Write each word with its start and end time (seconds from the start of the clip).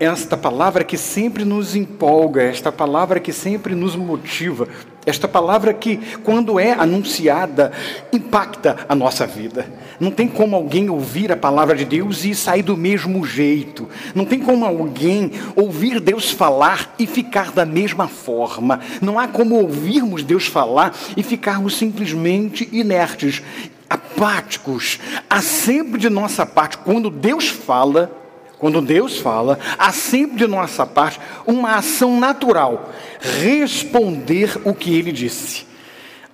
esta 0.00 0.36
palavra 0.36 0.84
que 0.84 0.96
sempre 0.96 1.44
nos 1.44 1.74
empolga, 1.74 2.42
esta 2.42 2.70
palavra 2.70 3.20
que 3.20 3.32
sempre 3.32 3.74
nos 3.74 3.96
motiva, 3.96 4.68
esta 5.06 5.28
palavra 5.28 5.72
que, 5.72 5.98
quando 6.24 6.58
é 6.58 6.72
anunciada, 6.72 7.70
impacta 8.12 8.76
a 8.88 8.94
nossa 8.94 9.24
vida. 9.24 9.64
Não 10.00 10.10
tem 10.10 10.26
como 10.26 10.56
alguém 10.56 10.90
ouvir 10.90 11.30
a 11.30 11.36
palavra 11.36 11.76
de 11.76 11.84
Deus 11.84 12.24
e 12.24 12.34
sair 12.34 12.62
do 12.62 12.76
mesmo 12.76 13.24
jeito. 13.24 13.88
Não 14.16 14.24
tem 14.24 14.40
como 14.40 14.64
alguém 14.64 15.30
ouvir 15.54 16.00
Deus 16.00 16.32
falar 16.32 16.92
e 16.98 17.06
ficar 17.06 17.52
da 17.52 17.64
mesma 17.64 18.08
forma. 18.08 18.80
Não 19.00 19.16
há 19.16 19.28
como 19.28 19.54
ouvirmos 19.54 20.24
Deus 20.24 20.46
falar 20.48 20.92
e 21.16 21.22
ficarmos 21.22 21.76
simplesmente 21.76 22.68
inertes, 22.72 23.42
apáticos. 23.88 24.98
Há 25.30 25.40
sempre 25.40 26.00
de 26.00 26.10
nossa 26.10 26.44
parte, 26.44 26.78
quando 26.78 27.10
Deus 27.10 27.48
fala, 27.48 28.25
quando 28.58 28.80
Deus 28.80 29.18
fala, 29.18 29.58
há 29.78 29.92
sempre 29.92 30.38
de 30.38 30.46
nossa 30.46 30.86
parte 30.86 31.20
uma 31.46 31.76
ação 31.76 32.18
natural: 32.18 32.90
responder 33.20 34.58
o 34.64 34.74
que 34.74 34.96
ele 34.96 35.12
disse, 35.12 35.66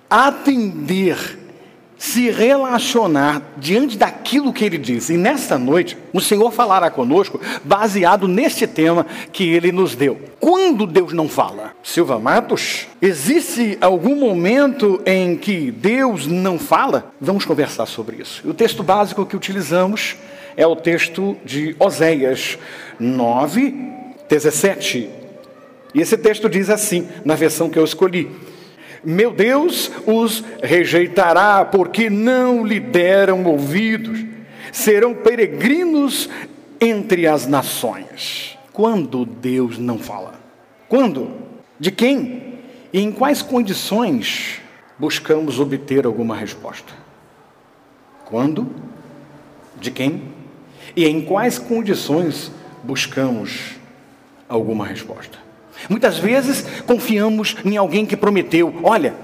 atender, 0.09 1.39
se 1.99 2.31
relacionar 2.31 3.43
diante 3.57 3.97
daquilo 3.97 4.53
que 4.53 4.65
ele 4.65 4.79
disse. 4.79 5.15
E 5.15 5.17
nesta 5.17 5.59
noite, 5.59 5.97
o 6.13 6.21
Senhor 6.21 6.51
falará 6.53 6.91
conosco 6.91 7.41
baseado 7.65 8.29
neste 8.29 8.67
tema 8.67 9.07
que 9.33 9.45
ele 9.45 9.73
nos 9.73 9.95
deu. 9.95 10.21
Quando 10.39 10.87
Deus 10.87 11.13
não 11.13 11.29
fala? 11.29 11.73
Silva 11.83 12.19
Matos, 12.19 12.89
existe 13.01 13.79
algum 13.81 14.17
momento 14.17 15.01
em 15.07 15.37
que 15.37 15.71
Deus 15.71 16.27
não 16.27 16.59
fala? 16.59 17.13
Vamos 17.21 17.45
conversar 17.45 17.87
sobre 17.87 18.17
isso. 18.17 18.49
O 18.49 18.55
texto 18.55 18.83
básico 18.83 19.27
que 19.27 19.37
utilizamos 19.37 20.17
é 20.57 20.67
o 20.67 20.77
texto 20.77 21.37
de 21.45 21.75
Oséias 21.79 22.59
9, 22.99 23.75
17. 24.29 25.11
E 25.95 26.01
esse 26.01 26.17
texto 26.17 26.49
diz 26.49 26.71
assim, 26.71 27.09
na 27.25 27.35
versão 27.35 27.69
que 27.69 27.79
eu 27.79 27.85
escolhi: 27.85 28.31
Meu 29.05 29.33
Deus 29.33 29.91
os 30.07 30.43
rejeitará, 30.63 31.65
porque 31.65 32.09
não 32.09 32.65
lhe 32.65 32.81
deram 32.81 33.45
ouvidos, 33.45 34.25
serão 34.73 35.15
peregrinos 35.15 36.29
entre 36.81 37.27
as 37.27 37.47
nações. 37.47 38.59
Quando 38.73 39.27
Deus 39.27 39.79
não 39.79 39.99
fala? 39.99 40.35
Quando? 40.89 41.31
De 41.79 41.91
quem? 41.91 42.61
E 42.93 43.01
em 43.01 43.13
quais 43.13 43.43
condições 43.43 44.61
buscamos 44.99 45.59
obter 45.61 46.07
alguma 46.07 46.37
resposta? 46.37 46.93
Quando? 48.25 48.67
De 49.79 49.91
quem? 49.91 50.23
E 50.97 51.07
em 51.07 51.23
quais 51.23 51.59
condições 51.59 52.51
buscamos 52.83 53.77
alguma 54.49 54.87
resposta? 54.87 55.39
Muitas 55.89 56.19
vezes 56.19 56.65
confiamos 56.87 57.57
em 57.65 57.77
alguém 57.77 58.07
que 58.07 58.17
prometeu: 58.17 58.75
olha, 58.83 59.15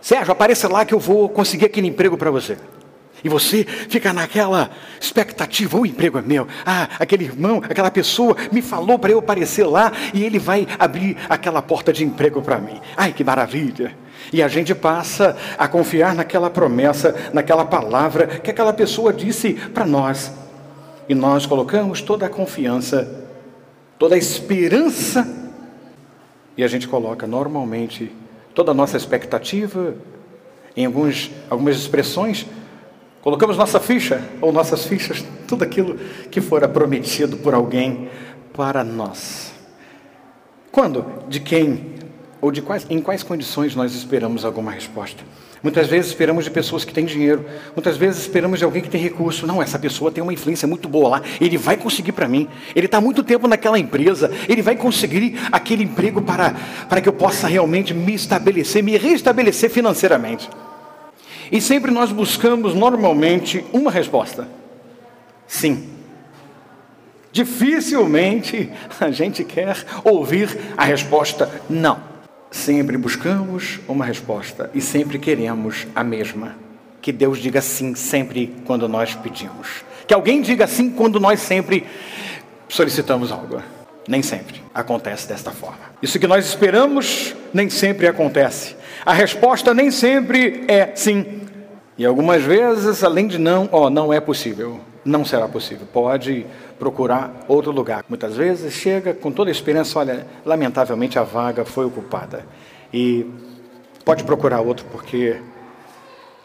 Sérgio, 0.00 0.32
apareça 0.32 0.68
lá 0.68 0.84
que 0.84 0.94
eu 0.94 1.00
vou 1.00 1.28
conseguir 1.28 1.66
aquele 1.66 1.88
emprego 1.88 2.16
para 2.16 2.30
você. 2.30 2.56
E 3.22 3.28
você 3.28 3.64
fica 3.64 4.12
naquela 4.12 4.70
expectativa: 5.00 5.78
o 5.78 5.86
emprego 5.86 6.18
é 6.18 6.22
meu. 6.22 6.46
Ah, 6.64 6.88
aquele 6.98 7.24
irmão, 7.24 7.62
aquela 7.64 7.90
pessoa 7.90 8.36
me 8.52 8.62
falou 8.62 8.98
para 8.98 9.10
eu 9.10 9.18
aparecer 9.18 9.64
lá 9.64 9.92
e 10.14 10.24
ele 10.24 10.38
vai 10.38 10.66
abrir 10.78 11.16
aquela 11.28 11.60
porta 11.60 11.92
de 11.92 12.04
emprego 12.04 12.40
para 12.42 12.58
mim. 12.58 12.80
Ai, 12.96 13.12
que 13.12 13.24
maravilha! 13.24 13.96
E 14.32 14.42
a 14.42 14.48
gente 14.48 14.74
passa 14.74 15.36
a 15.56 15.66
confiar 15.66 16.14
naquela 16.14 16.50
promessa, 16.50 17.14
naquela 17.32 17.64
palavra 17.64 18.26
que 18.26 18.50
aquela 18.50 18.72
pessoa 18.72 19.12
disse 19.12 19.54
para 19.54 19.86
nós. 19.86 20.32
E 21.08 21.14
nós 21.14 21.46
colocamos 21.46 22.02
toda 22.02 22.26
a 22.26 22.28
confiança, 22.28 23.26
toda 23.98 24.14
a 24.14 24.18
esperança, 24.18 25.26
e 26.56 26.64
a 26.64 26.68
gente 26.68 26.88
coloca 26.88 27.26
normalmente 27.26 28.12
toda 28.54 28.72
a 28.72 28.74
nossa 28.74 28.96
expectativa 28.96 29.94
em 30.76 30.86
alguns, 30.86 31.30
algumas 31.48 31.76
expressões, 31.76 32.46
colocamos 33.20 33.56
nossa 33.56 33.80
ficha 33.80 34.22
ou 34.40 34.52
nossas 34.52 34.84
fichas, 34.86 35.24
tudo 35.48 35.64
aquilo 35.64 35.96
que 36.30 36.40
fora 36.40 36.68
prometido 36.68 37.36
por 37.38 37.54
alguém 37.54 38.08
para 38.52 38.84
nós. 38.84 39.52
Quando? 40.70 41.04
De 41.28 41.40
quem? 41.40 41.97
Ou 42.40 42.52
de 42.52 42.62
quais, 42.62 42.86
em 42.88 43.00
quais 43.00 43.22
condições 43.22 43.74
nós 43.74 43.94
esperamos 43.94 44.44
alguma 44.44 44.70
resposta? 44.70 45.24
Muitas 45.60 45.88
vezes 45.88 46.12
esperamos 46.12 46.44
de 46.44 46.50
pessoas 46.52 46.84
que 46.84 46.94
têm 46.94 47.04
dinheiro, 47.04 47.44
muitas 47.74 47.96
vezes 47.96 48.20
esperamos 48.20 48.60
de 48.60 48.64
alguém 48.64 48.80
que 48.80 48.88
tem 48.88 49.00
recurso. 49.00 49.44
Não, 49.44 49.60
essa 49.60 49.76
pessoa 49.76 50.10
tem 50.12 50.22
uma 50.22 50.32
influência 50.32 50.68
muito 50.68 50.88
boa 50.88 51.08
lá, 51.08 51.22
ele 51.40 51.58
vai 51.58 51.76
conseguir 51.76 52.12
para 52.12 52.28
mim. 52.28 52.48
Ele 52.76 52.86
está 52.86 53.00
muito 53.00 53.24
tempo 53.24 53.48
naquela 53.48 53.78
empresa, 53.78 54.30
ele 54.48 54.62
vai 54.62 54.76
conseguir 54.76 55.36
aquele 55.50 55.82
emprego 55.82 56.22
para, 56.22 56.54
para 56.88 57.00
que 57.00 57.08
eu 57.08 57.12
possa 57.12 57.48
realmente 57.48 57.92
me 57.92 58.14
estabelecer, 58.14 58.84
me 58.84 58.96
restabelecer 58.96 59.68
financeiramente. 59.68 60.48
E 61.50 61.60
sempre 61.60 61.90
nós 61.90 62.12
buscamos 62.12 62.72
normalmente 62.72 63.64
uma 63.72 63.90
resposta: 63.90 64.46
sim. 65.46 65.88
Dificilmente 67.32 68.70
a 69.00 69.10
gente 69.10 69.44
quer 69.44 69.84
ouvir 70.04 70.56
a 70.76 70.84
resposta 70.84 71.50
não. 71.68 72.07
Sempre 72.50 72.96
buscamos 72.96 73.78
uma 73.86 74.04
resposta 74.04 74.70
e 74.74 74.80
sempre 74.80 75.18
queremos 75.18 75.86
a 75.94 76.02
mesma. 76.02 76.56
Que 77.00 77.12
Deus 77.12 77.38
diga 77.38 77.60
sim 77.60 77.94
sempre 77.94 78.54
quando 78.64 78.88
nós 78.88 79.14
pedimos. 79.14 79.84
Que 80.06 80.14
alguém 80.14 80.40
diga 80.40 80.66
sim 80.66 80.90
quando 80.90 81.20
nós 81.20 81.40
sempre 81.40 81.86
solicitamos 82.68 83.30
algo. 83.30 83.62
Nem 84.06 84.22
sempre 84.22 84.62
acontece 84.74 85.28
desta 85.28 85.50
forma. 85.50 85.78
Isso 86.02 86.18
que 86.18 86.26
nós 86.26 86.46
esperamos 86.46 87.34
nem 87.52 87.68
sempre 87.68 88.06
acontece. 88.06 88.74
A 89.04 89.12
resposta 89.12 89.74
nem 89.74 89.90
sempre 89.90 90.64
é 90.66 90.92
sim. 90.94 91.42
E 91.98 92.06
algumas 92.06 92.42
vezes, 92.42 93.04
além 93.04 93.26
de 93.26 93.38
não, 93.38 93.68
ó, 93.70 93.86
oh, 93.86 93.90
não 93.90 94.12
é 94.12 94.20
possível, 94.20 94.80
não 95.04 95.24
será 95.24 95.48
possível. 95.48 95.86
Pode 95.92 96.46
procurar 96.78 97.44
outro 97.48 97.70
lugar. 97.72 98.04
Muitas 98.08 98.36
vezes 98.36 98.72
chega 98.72 99.14
com 99.14 99.30
toda 99.30 99.50
a 99.50 99.52
esperança, 99.52 99.98
olha, 99.98 100.26
lamentavelmente 100.44 101.18
a 101.18 101.22
vaga 101.22 101.64
foi 101.64 101.84
ocupada. 101.86 102.44
E 102.92 103.26
pode 104.04 104.24
procurar 104.24 104.60
outro, 104.60 104.86
porque 104.90 105.40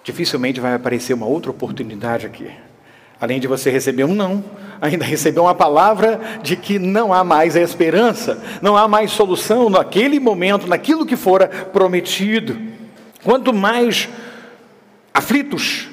dificilmente 0.04 0.60
vai 0.60 0.74
aparecer 0.74 1.14
uma 1.14 1.26
outra 1.26 1.52
oportunidade 1.52 2.26
aqui. 2.26 2.52
Além 3.20 3.40
de 3.40 3.48
você 3.48 3.70
receber 3.70 4.04
um 4.04 4.14
não, 4.14 4.44
ainda 4.82 5.06
receber 5.06 5.40
uma 5.40 5.56
palavra 5.56 6.20
de 6.42 6.58
que 6.58 6.78
não 6.78 7.14
há 7.14 7.24
mais 7.24 7.56
esperança, 7.56 8.44
não 8.62 8.76
há 8.76 8.86
mais 8.86 9.12
solução 9.12 9.70
naquele 9.70 10.20
momento, 10.20 10.68
naquilo 10.68 11.06
que 11.06 11.16
fora 11.16 11.48
prometido. 11.48 12.58
Quanto 13.24 13.54
mais 13.54 14.10
aflitos, 15.14 15.88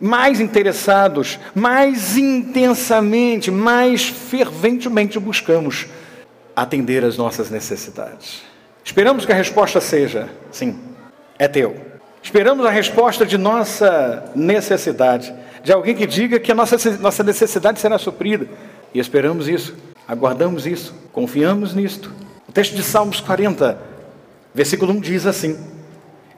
mais 0.00 0.40
interessados, 0.40 1.38
mais 1.54 2.16
intensamente, 2.16 3.50
mais 3.50 4.08
ferventemente 4.08 5.18
buscamos 5.18 5.86
atender 6.54 7.04
às 7.04 7.16
nossas 7.16 7.50
necessidades. 7.50 8.42
Esperamos 8.84 9.26
que 9.26 9.32
a 9.32 9.36
resposta 9.36 9.80
seja: 9.80 10.28
sim, 10.50 10.78
é 11.38 11.48
teu. 11.48 11.76
Esperamos 12.22 12.66
a 12.66 12.70
resposta 12.70 13.24
de 13.24 13.38
nossa 13.38 14.32
necessidade, 14.34 15.32
de 15.62 15.72
alguém 15.72 15.94
que 15.94 16.06
diga 16.06 16.40
que 16.40 16.50
a 16.50 16.54
nossa, 16.54 16.76
nossa 16.98 17.22
necessidade 17.22 17.78
será 17.78 17.98
suprida. 17.98 18.48
E 18.92 18.98
esperamos 18.98 19.48
isso, 19.48 19.76
aguardamos 20.08 20.66
isso, 20.66 20.94
confiamos 21.12 21.74
nisto. 21.74 22.12
O 22.48 22.52
texto 22.52 22.74
de 22.74 22.82
Salmos 22.82 23.20
40, 23.20 23.78
versículo 24.54 24.92
1 24.92 25.00
diz 25.00 25.26
assim: 25.26 25.75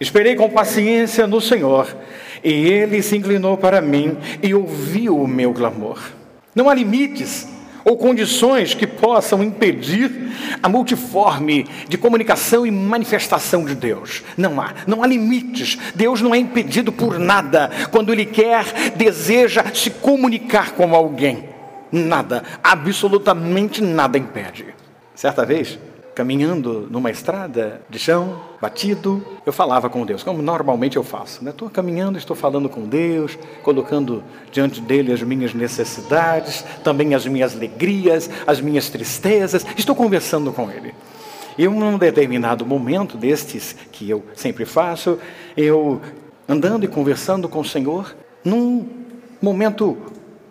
Esperei 0.01 0.37
com 0.37 0.49
paciência 0.49 1.27
no 1.27 1.41
Senhor, 1.41 1.95
e 2.43 2.53
ele 2.53 3.03
se 3.03 3.17
inclinou 3.17 3.57
para 3.57 3.81
mim 3.81 4.17
e 4.43 4.55
ouviu 4.55 5.21
o 5.21 5.27
meu 5.27 5.53
clamor. 5.53 5.99
Não 6.55 6.69
há 6.69 6.75
limites 6.75 7.49
ou 7.85 7.97
condições 7.97 8.75
que 8.75 8.87
possam 8.87 9.43
impedir 9.43 10.11
a 10.63 10.69
multiforme 10.69 11.67
de 11.89 11.97
comunicação 11.97 12.67
e 12.67 12.71
manifestação 12.71 13.65
de 13.65 13.75
Deus. 13.75 14.23
Não 14.37 14.61
há, 14.61 14.75
não 14.87 15.03
há 15.03 15.07
limites. 15.07 15.79
Deus 15.95 16.21
não 16.21 16.35
é 16.35 16.39
impedido 16.39 16.93
por 16.93 17.19
nada 17.19 17.71
quando 17.91 18.13
ele 18.13 18.27
quer, 18.27 18.91
deseja 18.95 19.65
se 19.73 19.91
comunicar 19.91 20.73
com 20.73 20.95
alguém. 20.95 21.49
Nada, 21.91 22.43
absolutamente 22.63 23.83
nada 23.83 24.19
impede. 24.19 24.67
Certa 25.15 25.45
vez, 25.47 25.79
caminhando 26.19 26.89
numa 26.91 27.13
estrada 27.13 27.81
de 27.89 27.97
chão, 27.97 28.41
batido, 28.61 29.25
eu 29.47 29.53
falava 29.53 29.89
com 29.89 30.05
Deus, 30.05 30.25
como 30.25 30.43
normalmente 30.43 30.97
eu 30.97 31.05
faço. 31.05 31.49
Estou 31.49 31.69
né? 31.69 31.73
caminhando, 31.73 32.19
estou 32.19 32.35
falando 32.35 32.69
com 32.69 32.89
Deus, 32.89 33.39
colocando 33.63 34.25
diante 34.51 34.81
dele 34.81 35.13
as 35.13 35.23
minhas 35.23 35.55
necessidades, 35.55 36.65
também 36.83 37.15
as 37.15 37.25
minhas 37.25 37.55
alegrias, 37.55 38.29
as 38.45 38.61
minhas 38.61 38.89
tristezas, 38.91 39.65
estou 39.77 39.95
conversando 39.95 40.53
com 40.53 40.69
ele. 40.69 40.93
E 41.57 41.69
um 41.69 41.97
determinado 41.97 42.67
momento 42.67 43.17
destes 43.17 43.77
que 43.93 44.11
eu 44.11 44.25
sempre 44.35 44.65
faço, 44.65 45.21
eu 45.57 46.01
andando 46.49 46.83
e 46.83 46.89
conversando 46.89 47.49
com 47.49 47.61
o 47.61 47.65
Senhor, 47.65 48.17
num 48.45 48.89
momento 49.41 49.97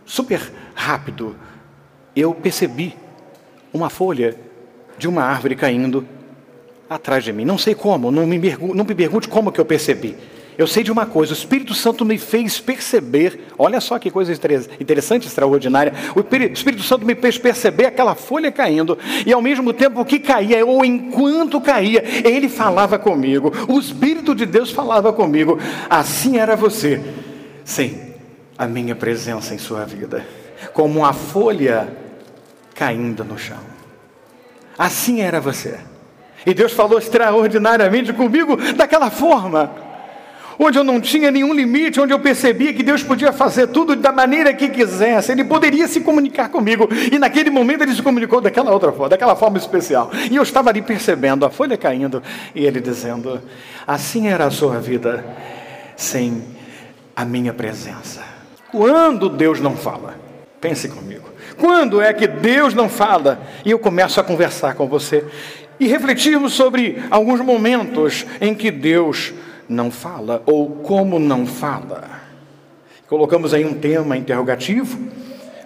super 0.05 0.49
rápido, 0.73 1.35
eu 2.15 2.33
percebi 2.33 2.95
uma 3.73 3.89
folha 3.89 4.46
de 4.97 5.07
uma 5.07 5.23
árvore 5.23 5.55
caindo 5.55 6.05
atrás 6.89 7.23
de 7.23 7.33
mim. 7.33 7.45
Não 7.45 7.57
sei 7.57 7.75
como, 7.75 8.11
não 8.11 8.25
me, 8.25 8.39
não 8.73 8.85
me 8.85 8.95
pergunte 8.95 9.27
como 9.27 9.51
que 9.51 9.59
eu 9.59 9.65
percebi. 9.65 10.15
Eu 10.57 10.65
sei 10.65 10.81
de 10.81 10.91
uma 10.91 11.05
coisa, 11.05 11.33
o 11.33 11.37
Espírito 11.37 11.75
Santo 11.75 12.03
me 12.03 12.17
fez 12.17 12.59
perceber, 12.59 13.41
olha 13.59 13.79
só 13.79 13.99
que 13.99 14.09
coisa 14.09 14.33
interessante, 14.79 15.27
extraordinária. 15.27 15.93
O 16.15 16.21
Espírito 16.51 16.81
Santo 16.81 17.05
me 17.05 17.13
fez 17.13 17.37
perceber 17.37 17.85
aquela 17.85 18.15
folha 18.15 18.51
caindo, 18.51 18.97
e 19.23 19.31
ao 19.31 19.39
mesmo 19.39 19.71
tempo 19.71 20.03
que 20.03 20.17
caía, 20.17 20.65
ou 20.65 20.83
enquanto 20.83 21.61
caía, 21.61 22.03
ele 22.27 22.49
falava 22.49 22.97
comigo. 22.97 23.53
O 23.67 23.79
Espírito 23.79 24.33
de 24.33 24.47
Deus 24.47 24.71
falava 24.71 25.13
comigo. 25.13 25.59
Assim 25.87 26.39
era 26.39 26.55
você. 26.55 27.03
Sim, 27.63 28.15
a 28.57 28.65
minha 28.65 28.95
presença 28.95 29.53
em 29.53 29.59
sua 29.59 29.85
vida, 29.85 30.25
como 30.73 31.01
uma 31.01 31.13
folha 31.13 31.87
caindo 32.73 33.23
no 33.23 33.37
chão. 33.37 33.76
Assim 34.77 35.21
era 35.21 35.39
você. 35.39 35.79
E 36.45 36.53
Deus 36.53 36.71
falou 36.71 36.99
extraordinariamente 36.99 38.13
comigo 38.13 38.55
daquela 38.73 39.09
forma 39.09 39.87
onde 40.59 40.77
eu 40.77 40.83
não 40.83 40.99
tinha 40.99 41.29
nenhum 41.29 41.53
limite, 41.53 41.99
onde 41.99 42.13
eu 42.13 42.19
percebia 42.19 42.73
que 42.73 42.81
Deus 42.81 43.03
podia 43.03 43.31
fazer 43.31 43.67
tudo 43.67 43.95
da 43.95 44.11
maneira 44.11 44.53
que 44.53 44.67
quisesse, 44.69 45.31
Ele 45.31 45.43
poderia 45.43 45.87
se 45.87 46.01
comunicar 46.01 46.49
comigo, 46.49 46.89
e 47.11 47.19
naquele 47.19 47.49
momento 47.49 47.83
Ele 47.83 47.93
se 47.93 48.01
comunicou 48.01 48.41
daquela 48.41 48.71
outra 48.71 48.91
forma, 48.91 49.09
daquela 49.09 49.35
forma 49.35 49.57
especial, 49.57 50.09
e 50.29 50.35
eu 50.35 50.43
estava 50.43 50.69
ali 50.69 50.81
percebendo 50.81 51.45
a 51.45 51.49
folha 51.49 51.77
caindo, 51.77 52.23
e 52.55 52.65
Ele 52.65 52.81
dizendo: 52.81 53.41
Assim 53.85 54.27
era 54.27 54.45
a 54.45 54.51
sua 54.51 54.79
vida, 54.79 55.23
sem 55.95 56.43
a 57.15 57.23
minha 57.23 57.53
presença. 57.53 58.21
Quando 58.71 59.29
Deus 59.29 59.59
não 59.59 59.75
fala, 59.75 60.15
pense 60.59 60.89
comigo, 60.89 61.29
quando 61.57 62.01
é 62.01 62.13
que 62.13 62.27
Deus 62.27 62.73
não 62.73 62.87
fala 62.87 63.39
e 63.65 63.71
eu 63.71 63.79
começo 63.79 64.19
a 64.19 64.23
conversar 64.23 64.75
com 64.75 64.87
você 64.87 65.25
e 65.79 65.87
refletirmos 65.87 66.53
sobre 66.53 67.03
alguns 67.09 67.41
momentos 67.41 68.25
em 68.39 68.53
que 68.53 68.71
Deus 68.71 69.33
não 69.67 69.91
fala 69.91 70.41
ou 70.45 70.69
como 70.83 71.19
não 71.19 71.45
fala. 71.45 72.17
Colocamos 73.07 73.53
aí 73.53 73.65
um 73.65 73.73
tema 73.73 74.17
interrogativo 74.17 74.97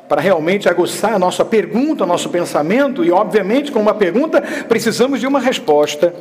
para 0.07 0.21
realmente 0.21 0.67
aguçar 0.67 1.13
a 1.13 1.19
nossa 1.19 1.45
pergunta, 1.45 2.05
nosso 2.05 2.29
pensamento, 2.29 3.03
e 3.03 3.11
obviamente, 3.11 3.71
com 3.71 3.79
uma 3.79 3.93
pergunta, 3.93 4.41
precisamos 4.67 5.21
de 5.21 5.25
uma 5.25 5.39
resposta. 5.39 6.13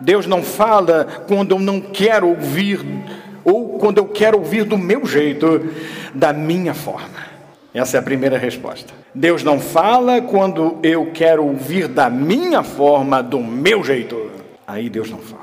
Deus 0.00 0.26
não 0.26 0.42
fala 0.42 1.06
quando 1.28 1.52
eu 1.52 1.60
não 1.60 1.80
quero 1.80 2.28
ouvir, 2.28 2.80
ou 3.44 3.78
quando 3.78 3.98
eu 3.98 4.06
quero 4.06 4.38
ouvir 4.38 4.64
do 4.64 4.76
meu 4.76 5.06
jeito, 5.06 5.68
da 6.12 6.32
minha 6.32 6.74
forma. 6.74 7.31
Essa 7.74 7.96
é 7.96 8.00
a 8.00 8.02
primeira 8.02 8.36
resposta. 8.36 8.92
Deus 9.14 9.42
não 9.42 9.58
fala 9.58 10.20
quando 10.20 10.78
eu 10.82 11.10
quero 11.12 11.44
ouvir 11.44 11.88
da 11.88 12.10
minha 12.10 12.62
forma, 12.62 13.22
do 13.22 13.40
meu 13.40 13.82
jeito. 13.82 14.30
Aí 14.66 14.90
Deus 14.90 15.10
não 15.10 15.18
fala. 15.18 15.42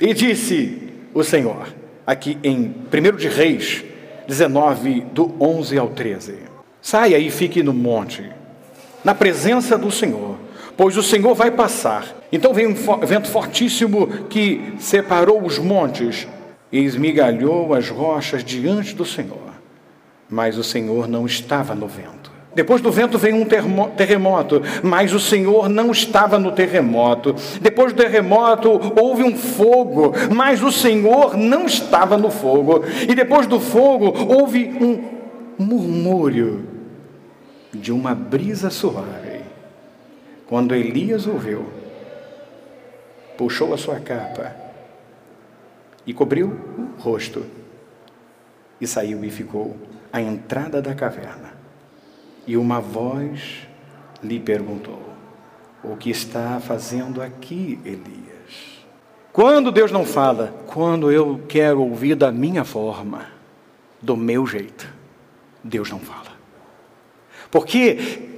E 0.00 0.12
disse 0.12 0.90
o 1.14 1.22
Senhor, 1.22 1.68
aqui 2.06 2.38
em 2.42 2.74
1 2.92 3.16
de 3.16 3.28
Reis 3.28 3.84
19, 4.26 5.00
do 5.12 5.34
11 5.40 5.78
ao 5.78 5.88
13. 5.88 6.34
Saia 6.80 7.18
e 7.18 7.30
fique 7.30 7.62
no 7.62 7.72
monte, 7.72 8.28
na 9.04 9.14
presença 9.14 9.78
do 9.78 9.90
Senhor, 9.90 10.36
pois 10.76 10.96
o 10.96 11.02
Senhor 11.02 11.34
vai 11.34 11.50
passar. 11.50 12.04
Então 12.32 12.52
veio 12.52 12.70
um 12.70 13.06
vento 13.06 13.28
fortíssimo 13.28 14.06
que 14.28 14.74
separou 14.78 15.42
os 15.44 15.58
montes 15.58 16.26
e 16.70 16.80
esmigalhou 16.80 17.74
as 17.74 17.88
rochas 17.88 18.42
diante 18.42 18.94
do 18.94 19.04
Senhor. 19.04 19.51
Mas 20.32 20.56
o 20.56 20.64
Senhor 20.64 21.06
não 21.06 21.26
estava 21.26 21.74
no 21.74 21.86
vento. 21.86 22.32
Depois 22.54 22.80
do 22.80 22.90
vento 22.90 23.18
veio 23.18 23.36
um 23.36 23.44
terremoto, 23.44 24.62
mas 24.82 25.12
o 25.12 25.20
Senhor 25.20 25.68
não 25.68 25.90
estava 25.90 26.38
no 26.38 26.52
terremoto. 26.52 27.34
Depois 27.60 27.92
do 27.92 28.02
terremoto 28.02 28.80
houve 28.98 29.22
um 29.22 29.36
fogo, 29.36 30.14
mas 30.34 30.62
o 30.62 30.72
Senhor 30.72 31.36
não 31.36 31.66
estava 31.66 32.16
no 32.16 32.30
fogo. 32.30 32.82
E 33.06 33.14
depois 33.14 33.46
do 33.46 33.60
fogo 33.60 34.10
houve 34.26 34.64
um 34.80 35.04
murmúrio 35.58 36.66
de 37.70 37.92
uma 37.92 38.14
brisa 38.14 38.70
suave. 38.70 39.42
Quando 40.46 40.74
Elias 40.74 41.26
ouviu, 41.26 41.66
puxou 43.36 43.74
a 43.74 43.76
sua 43.76 44.00
capa 44.00 44.56
e 46.06 46.14
cobriu 46.14 46.58
o 46.78 47.02
rosto 47.02 47.44
e 48.80 48.86
saiu 48.86 49.22
e 49.24 49.30
ficou 49.30 49.76
à 50.12 50.20
entrada 50.20 50.82
da 50.82 50.94
caverna. 50.94 51.54
E 52.46 52.56
uma 52.56 52.80
voz 52.80 53.66
lhe 54.22 54.38
perguntou: 54.38 55.02
O 55.82 55.96
que 55.96 56.10
está 56.10 56.60
fazendo 56.60 57.22
aqui, 57.22 57.78
Elias? 57.84 58.82
Quando 59.32 59.72
Deus 59.72 59.90
não 59.90 60.04
fala, 60.04 60.54
quando 60.66 61.10
eu 61.10 61.40
quero 61.48 61.80
ouvir 61.80 62.14
da 62.14 62.30
minha 62.30 62.64
forma, 62.64 63.26
do 64.00 64.16
meu 64.16 64.46
jeito, 64.46 64.86
Deus 65.64 65.90
não 65.90 65.98
fala. 65.98 66.32
Porque 67.50 68.28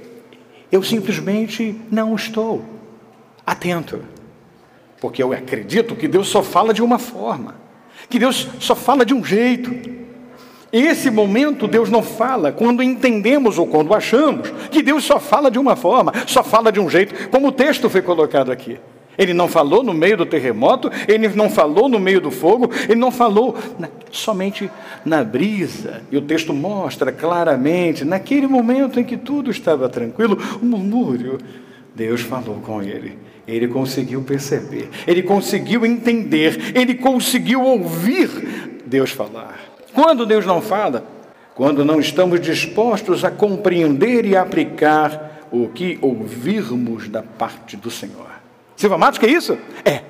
eu 0.71 0.81
simplesmente 0.81 1.79
não 1.91 2.15
estou 2.15 2.63
atento. 3.45 4.03
Porque 4.99 5.21
eu 5.21 5.33
acredito 5.33 5.95
que 5.95 6.07
Deus 6.07 6.27
só 6.27 6.41
fala 6.41 6.73
de 6.73 6.81
uma 6.81 6.97
forma, 6.97 7.55
que 8.09 8.17
Deus 8.17 8.47
só 8.59 8.75
fala 8.75 9.05
de 9.05 9.13
um 9.13 9.23
jeito. 9.23 9.94
Esse 10.77 11.09
momento 11.09 11.69
Deus 11.69 11.89
não 11.89 12.03
fala 12.03 12.51
quando 12.51 12.83
entendemos 12.83 13.57
ou 13.57 13.65
quando 13.65 13.93
achamos 13.93 14.49
que 14.69 14.83
Deus 14.83 15.05
só 15.05 15.21
fala 15.21 15.49
de 15.49 15.57
uma 15.57 15.73
forma, 15.77 16.11
só 16.27 16.43
fala 16.43 16.69
de 16.69 16.81
um 16.81 16.89
jeito, 16.89 17.29
como 17.29 17.47
o 17.47 17.51
texto 17.53 17.89
foi 17.89 18.01
colocado 18.01 18.51
aqui. 18.51 18.77
Ele 19.17 19.33
não 19.33 19.47
falou 19.47 19.81
no 19.81 19.93
meio 19.93 20.17
do 20.17 20.25
terremoto, 20.25 20.91
ele 21.07 21.29
não 21.29 21.49
falou 21.49 21.87
no 21.87 21.97
meio 21.97 22.19
do 22.19 22.29
fogo, 22.29 22.69
ele 22.89 22.99
não 22.99 23.09
falou 23.09 23.55
na, 23.79 23.87
somente 24.11 24.69
na 25.05 25.23
brisa. 25.23 26.01
E 26.11 26.17
o 26.17 26.21
texto 26.21 26.51
mostra 26.53 27.09
claramente, 27.09 28.03
naquele 28.03 28.45
momento 28.45 28.99
em 28.99 29.05
que 29.05 29.15
tudo 29.15 29.49
estava 29.49 29.87
tranquilo, 29.87 30.37
o 30.61 30.65
murmúrio, 30.65 31.37
Deus 31.95 32.19
falou 32.19 32.57
com 32.57 32.81
ele. 32.81 33.17
Ele 33.47 33.69
conseguiu 33.69 34.21
perceber, 34.23 34.89
ele 35.07 35.23
conseguiu 35.23 35.85
entender, 35.85 36.73
ele 36.75 36.95
conseguiu 36.95 37.61
ouvir 37.61 38.83
Deus 38.85 39.11
falar. 39.11 39.74
Quando 39.95 40.25
Deus 40.25 40.45
não 40.45 40.61
fala? 40.61 41.05
Quando 41.55 41.85
não 41.85 42.01
estamos 42.01 42.41
dispostos 42.41 43.23
a 43.23 43.31
compreender 43.31 44.25
e 44.25 44.35
aplicar 44.35 45.47
o 45.49 45.69
que 45.69 45.97
ouvirmos 46.01 47.07
da 47.07 47.23
parte 47.23 47.77
do 47.77 47.89
Senhor. 47.89 48.27
Silva 48.75 48.97
Matos, 48.97 49.17
que 49.17 49.25
é 49.25 49.31
isso? 49.31 49.57
É. 49.85 50.01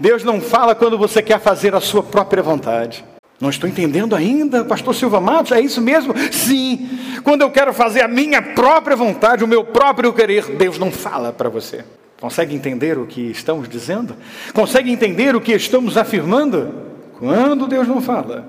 Deus 0.00 0.24
não 0.24 0.40
fala 0.40 0.74
quando 0.74 0.96
você 0.96 1.22
quer 1.22 1.38
fazer 1.38 1.74
a 1.74 1.80
sua 1.80 2.02
própria 2.02 2.42
vontade. 2.42 3.04
Não 3.38 3.50
estou 3.50 3.68
entendendo 3.68 4.16
ainda, 4.16 4.64
pastor 4.64 4.94
Silva 4.94 5.20
Matos, 5.20 5.52
é 5.52 5.60
isso 5.60 5.82
mesmo? 5.82 6.14
Sim. 6.32 6.88
Quando 7.22 7.42
eu 7.42 7.50
quero 7.50 7.74
fazer 7.74 8.00
a 8.00 8.08
minha 8.08 8.40
própria 8.40 8.96
vontade, 8.96 9.44
o 9.44 9.48
meu 9.48 9.64
próprio 9.64 10.14
querer, 10.14 10.46
Deus 10.56 10.78
não 10.78 10.90
fala 10.90 11.30
para 11.30 11.50
você. 11.50 11.84
Consegue 12.18 12.54
entender 12.54 12.96
o 12.96 13.06
que 13.06 13.20
estamos 13.20 13.68
dizendo? 13.68 14.16
Consegue 14.54 14.90
entender 14.90 15.36
o 15.36 15.42
que 15.42 15.52
estamos 15.52 15.98
afirmando? 15.98 16.72
Quando 17.18 17.66
Deus 17.66 17.86
não 17.86 18.00
fala, 18.00 18.48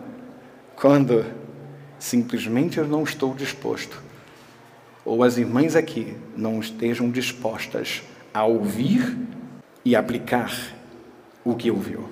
quando 0.75 1.25
simplesmente 1.97 2.77
eu 2.77 2.87
não 2.87 3.03
estou 3.03 3.33
disposto, 3.33 4.01
ou 5.03 5.23
as 5.23 5.37
irmãs 5.37 5.75
aqui 5.75 6.15
não 6.35 6.59
estejam 6.59 7.09
dispostas 7.09 8.03
a 8.33 8.43
ouvir 8.43 9.17
e 9.83 9.95
aplicar 9.95 10.51
o 11.43 11.55
que 11.55 11.69
ouviu. 11.69 12.09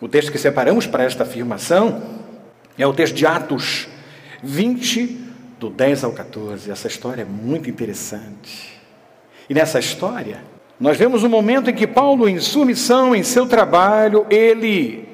O 0.00 0.08
texto 0.08 0.30
que 0.30 0.38
separamos 0.38 0.86
para 0.86 1.02
esta 1.02 1.24
afirmação 1.24 2.20
é 2.78 2.86
o 2.86 2.94
texto 2.94 3.14
de 3.14 3.26
Atos 3.26 3.88
20, 4.42 5.18
do 5.58 5.68
10 5.68 6.04
ao 6.04 6.12
14. 6.12 6.70
Essa 6.70 6.86
história 6.86 7.22
é 7.22 7.24
muito 7.24 7.68
interessante. 7.68 8.78
E 9.50 9.54
nessa 9.54 9.80
história, 9.80 10.44
nós 10.78 10.96
vemos 10.96 11.24
um 11.24 11.28
momento 11.28 11.68
em 11.68 11.74
que 11.74 11.86
Paulo, 11.86 12.28
em 12.28 12.38
sua 12.38 12.64
missão, 12.64 13.14
em 13.14 13.24
seu 13.24 13.46
trabalho, 13.46 14.24
ele 14.30 15.08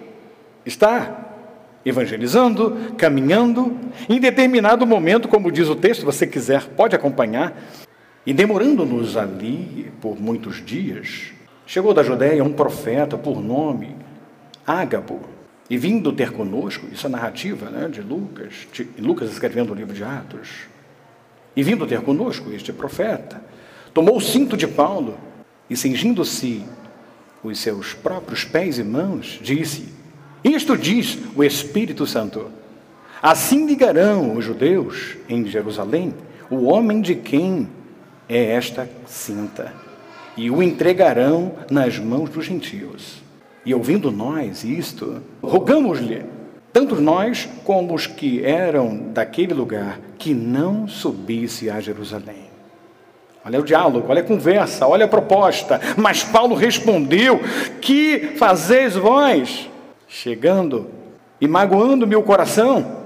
está 0.67 1.24
evangelizando, 1.85 2.95
caminhando, 2.97 3.79
em 4.09 4.19
determinado 4.19 4.87
momento, 4.87 5.29
como 5.29 5.53
diz 5.53 5.69
o 5.69 5.77
texto, 5.77 6.05
você 6.05 6.27
quiser, 6.27 6.65
pode 6.69 6.97
acompanhar, 6.97 7.57
e 8.27 8.33
demorando-nos 8.33 9.17
ali 9.17 9.93
por 10.01 10.19
muitos 10.19 10.65
dias, 10.65 11.33
chegou 11.67 11.93
da 11.93 12.03
Judéia 12.03 12.43
um 12.43 12.53
profeta 12.53 13.19
por 13.19 13.43
nome 13.43 13.95
Ágabo, 14.67 15.21
e 15.69 15.77
vindo 15.77 16.13
ter 16.13 16.31
conosco, 16.31 16.87
isso 16.93 17.07
é 17.07 17.11
narrativa 17.11 17.71
né, 17.71 17.89
de 17.89 18.01
Lucas, 18.01 18.67
de, 18.73 18.89
Lucas 18.99 19.31
escrevendo 19.31 19.73
o 19.73 19.75
livro 19.75 19.95
de 19.95 20.03
Atos, 20.03 20.67
e 21.57 21.63
vindo 21.63 21.87
ter 21.87 22.01
conosco 22.01 22.51
este 22.51 22.73
profeta, 22.73 23.43
tomou 23.93 24.17
o 24.17 24.21
cinto 24.21 24.57
de 24.57 24.67
Paulo 24.67 25.17
e, 25.69 25.77
cingindo-se 25.77 26.65
os 27.43 27.59
seus 27.59 27.93
próprios 27.93 28.45
pés 28.45 28.79
e 28.79 28.85
mãos, 28.85 29.39
disse: 29.43 29.89
isto 30.45 30.77
diz 30.77 31.19
o 31.35 31.43
Espírito 31.43 32.07
Santo. 32.07 32.51
Assim 33.23 33.67
ligarão 33.67 34.37
os 34.37 34.45
judeus 34.45 35.17
em 35.29 35.47
Jerusalém 35.47 36.13
o 36.51 36.65
homem 36.67 37.01
de 37.01 37.15
quem 37.15 37.69
é 38.29 38.53
esta 38.53 38.89
cinta, 39.07 39.73
e 40.37 40.51
o 40.51 40.63
entregarão 40.63 41.53
nas 41.71 41.99
mãos 41.99 42.31
dos 42.31 42.45
gentios. 42.45 43.23
E 43.65 43.75
ouvindo 43.75 44.11
nós 44.11 44.65
isto, 44.65 45.23
rogamos-lhe, 45.43 46.23
tanto 46.73 47.01
nós 47.01 47.49
como 47.65 47.95
os 47.95 48.07
que 48.07 48.45
eram 48.45 48.97
daquele 49.13 49.55
lugar, 49.55 49.99
que 50.19 50.35
não 50.35 50.87
subisse 50.87 51.71
a 51.71 51.81
Jerusalém. 51.81 52.45
Olha 53.45 53.61
o 53.61 53.65
diálogo, 53.65 54.07
olha 54.09 54.23
a 54.23 54.25
conversa, 54.25 54.87
olha 54.87 55.05
a 55.05 55.09
proposta. 55.09 55.79
Mas 55.99 56.25
Paulo 56.25 56.55
respondeu: 56.55 57.41
Que 57.81 58.33
fazeis 58.39 58.97
vós? 58.97 59.69
Chegando 60.17 60.89
e 61.41 61.49
magoando 61.49 62.07
meu 62.07 62.23
coração, 62.23 63.03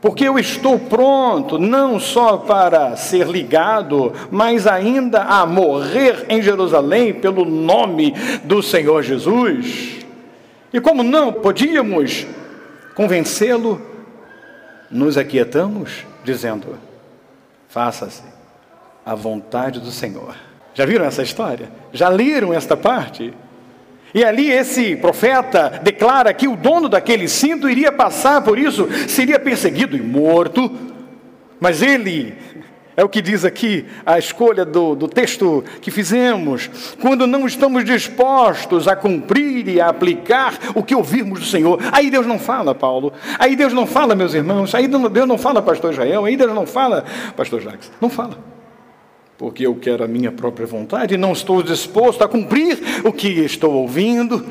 porque 0.00 0.26
eu 0.26 0.40
estou 0.40 0.76
pronto 0.76 1.56
não 1.56 2.00
só 2.00 2.36
para 2.36 2.96
ser 2.96 3.28
ligado, 3.28 4.12
mas 4.28 4.66
ainda 4.66 5.22
a 5.22 5.46
morrer 5.46 6.26
em 6.28 6.42
Jerusalém 6.42 7.14
pelo 7.14 7.44
nome 7.44 8.12
do 8.42 8.60
Senhor 8.60 9.04
Jesus. 9.04 10.04
E 10.72 10.80
como 10.80 11.04
não 11.04 11.32
podíamos 11.32 12.26
convencê-lo, 12.96 13.80
nos 14.90 15.16
aquietamos, 15.16 16.04
dizendo: 16.24 16.76
faça-se 17.68 18.24
a 19.06 19.14
vontade 19.14 19.78
do 19.78 19.92
Senhor. 19.92 20.34
Já 20.74 20.84
viram 20.84 21.04
essa 21.04 21.22
história? 21.22 21.70
Já 21.92 22.08
leram 22.08 22.52
esta 22.52 22.76
parte? 22.76 23.32
E 24.14 24.22
ali 24.24 24.50
esse 24.50 24.94
profeta 24.96 25.80
declara 25.82 26.34
que 26.34 26.46
o 26.46 26.56
dono 26.56 26.88
daquele 26.88 27.28
cinto 27.28 27.68
iria 27.68 27.90
passar 27.90 28.42
por 28.42 28.58
isso, 28.58 28.88
seria 29.08 29.38
perseguido 29.38 29.96
e 29.96 30.02
morto, 30.02 30.70
mas 31.58 31.80
ele, 31.80 32.34
é 32.94 33.02
o 33.02 33.08
que 33.08 33.22
diz 33.22 33.42
aqui 33.42 33.86
a 34.04 34.18
escolha 34.18 34.66
do, 34.66 34.94
do 34.94 35.08
texto 35.08 35.64
que 35.80 35.90
fizemos, 35.90 36.68
quando 37.00 37.26
não 37.26 37.46
estamos 37.46 37.84
dispostos 37.84 38.86
a 38.86 38.94
cumprir 38.94 39.66
e 39.68 39.80
a 39.80 39.88
aplicar 39.88 40.58
o 40.74 40.82
que 40.82 40.94
ouvirmos 40.94 41.40
do 41.40 41.46
Senhor, 41.46 41.80
aí 41.90 42.10
Deus 42.10 42.26
não 42.26 42.38
fala, 42.38 42.74
Paulo, 42.74 43.14
aí 43.38 43.56
Deus 43.56 43.72
não 43.72 43.86
fala, 43.86 44.14
meus 44.14 44.34
irmãos, 44.34 44.74
aí 44.74 44.86
Deus 44.86 45.26
não 45.26 45.38
fala, 45.38 45.62
pastor 45.62 45.92
Israel, 45.92 46.26
aí 46.26 46.36
Deus 46.36 46.54
não 46.54 46.66
fala, 46.66 47.04
pastor 47.34 47.62
Jacques, 47.62 47.90
não 48.00 48.10
fala 48.10 48.51
porque 49.42 49.66
eu 49.66 49.74
quero 49.74 50.04
a 50.04 50.06
minha 50.06 50.30
própria 50.30 50.68
vontade 50.68 51.14
e 51.14 51.16
não 51.16 51.32
estou 51.32 51.64
disposto 51.64 52.22
a 52.22 52.28
cumprir 52.28 52.78
o 53.02 53.12
que 53.12 53.26
estou 53.26 53.74
ouvindo. 53.74 54.46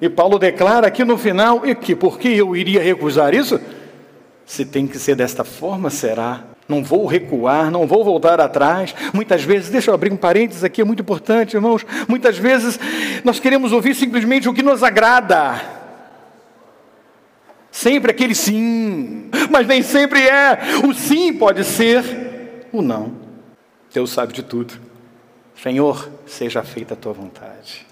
E 0.00 0.08
Paulo 0.08 0.36
declara 0.36 0.88
aqui 0.88 1.04
no 1.04 1.16
final 1.16 1.64
e 1.64 1.76
que 1.76 1.94
porque 1.94 2.26
eu 2.26 2.56
iria 2.56 2.82
recusar 2.82 3.34
isso? 3.34 3.60
Se 4.44 4.64
tem 4.64 4.84
que 4.84 4.98
ser 4.98 5.14
desta 5.14 5.44
forma, 5.44 5.90
será. 5.90 6.42
Não 6.68 6.82
vou 6.82 7.06
recuar, 7.06 7.70
não 7.70 7.86
vou 7.86 8.02
voltar 8.02 8.40
atrás. 8.40 8.92
Muitas 9.14 9.44
vezes, 9.44 9.70
deixa 9.70 9.92
eu 9.92 9.94
abrir 9.94 10.12
um 10.12 10.16
parênteses 10.16 10.64
aqui, 10.64 10.80
é 10.80 10.84
muito 10.84 11.02
importante, 11.02 11.54
irmãos. 11.54 11.86
Muitas 12.08 12.36
vezes 12.36 12.80
nós 13.22 13.38
queremos 13.38 13.70
ouvir 13.70 13.94
simplesmente 13.94 14.48
o 14.48 14.52
que 14.52 14.60
nos 14.60 14.82
agrada. 14.82 15.60
Sempre 17.70 18.10
aquele 18.10 18.34
sim, 18.34 19.30
mas 19.52 19.68
nem 19.68 19.82
sempre 19.82 20.20
é. 20.20 20.58
O 20.84 20.92
sim 20.92 21.32
pode 21.32 21.62
ser 21.62 22.66
o 22.72 22.82
não. 22.82 23.21
Deus 23.92 24.10
sabe 24.10 24.32
de 24.32 24.42
tudo. 24.42 24.74
Senhor, 25.62 26.08
seja 26.26 26.62
feita 26.62 26.94
a 26.94 26.96
tua 26.96 27.12
vontade. 27.12 27.86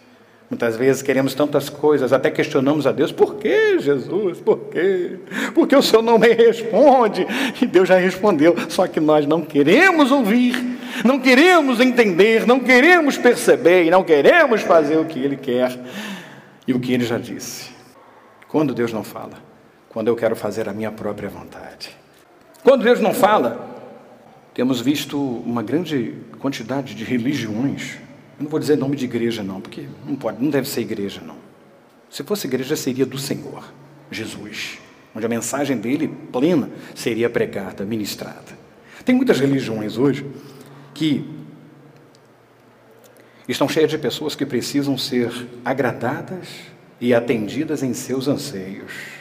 Muitas 0.51 0.77
vezes 0.77 1.01
queremos 1.01 1.33
tantas 1.33 1.69
coisas, 1.69 2.13
até 2.13 2.29
questionamos 2.29 2.85
a 2.85 2.91
Deus: 2.91 3.13
por 3.13 3.37
que, 3.37 3.79
Jesus? 3.79 4.41
Por 4.41 4.59
quê? 4.71 5.17
Porque 5.55 5.77
o 5.77 5.83
Senhor 5.83 6.03
não 6.03 6.19
me 6.19 6.33
responde? 6.33 7.25
E 7.63 7.67
Deus 7.67 7.89
já 7.89 7.97
respondeu, 7.97 8.57
só 8.69 8.89
que 8.89 8.99
nós 8.99 9.27
não 9.27 9.43
queremos 9.43 10.11
ouvir, 10.11 10.57
não 11.05 11.21
queremos 11.21 11.79
entender, 11.79 12.49
não 12.49 12.59
queremos 12.59 13.17
perceber 13.17 13.85
e 13.85 13.91
não 13.91 14.03
queremos 14.03 14.63
fazer 14.63 14.97
o 14.97 15.05
que 15.05 15.21
Ele 15.21 15.37
quer 15.37 15.79
e 16.67 16.75
o 16.75 16.81
que 16.81 16.93
Ele 16.93 17.05
já 17.05 17.17
disse. 17.17 17.71
Quando 18.49 18.75
Deus 18.75 18.93
não 18.93 19.05
fala? 19.05 19.35
Quando 19.89 20.09
eu 20.09 20.17
quero 20.17 20.35
fazer 20.35 20.69
a 20.69 20.73
minha 20.73 20.91
própria 20.91 21.29
vontade. 21.29 21.97
Quando 22.65 22.83
Deus 22.83 23.01
não 23.01 23.15
fala, 23.15 23.70
temos 24.55 24.81
visto 24.81 25.19
uma 25.19 25.63
grande 25.63 26.15
quantidade 26.39 26.95
de 26.95 27.05
religiões. 27.05 27.99
Eu 28.39 28.45
não 28.45 28.51
vou 28.51 28.59
dizer 28.59 28.77
nome 28.77 28.97
de 28.97 29.05
igreja, 29.05 29.43
não, 29.43 29.61
porque 29.61 29.87
não 30.07 30.17
pode, 30.17 30.43
não 30.43 30.51
deve 30.51 30.69
ser 30.69 30.81
igreja, 30.81 31.21
não. 31.25 31.37
Se 32.11 32.25
fosse 32.25 32.47
igreja, 32.47 32.75
seria 32.75 33.07
do 33.07 33.19
Senhor, 33.19 33.73
Jesus, 34.11 34.79
onde 35.15 35.25
a 35.25 35.29
mensagem 35.29 35.77
dele 35.77 36.09
plena 36.33 36.69
seria 36.95 37.31
pregada, 37.31 37.85
ministrada. 37.85 38.59
Tem 39.05 39.15
muitas 39.15 39.39
religiões 39.39 39.97
hoje 39.97 40.27
que 40.93 41.25
estão 43.49 43.69
cheias 43.69 43.91
de 43.91 43.99
pessoas 43.99 44.35
que 44.35 44.45
precisam 44.45 44.99
ser 44.99 45.31
agradadas 45.65 46.49
e 47.01 47.15
atendidas 47.15 47.83
em 47.83 47.95
seus 47.95 48.29
anseios. 48.29 49.20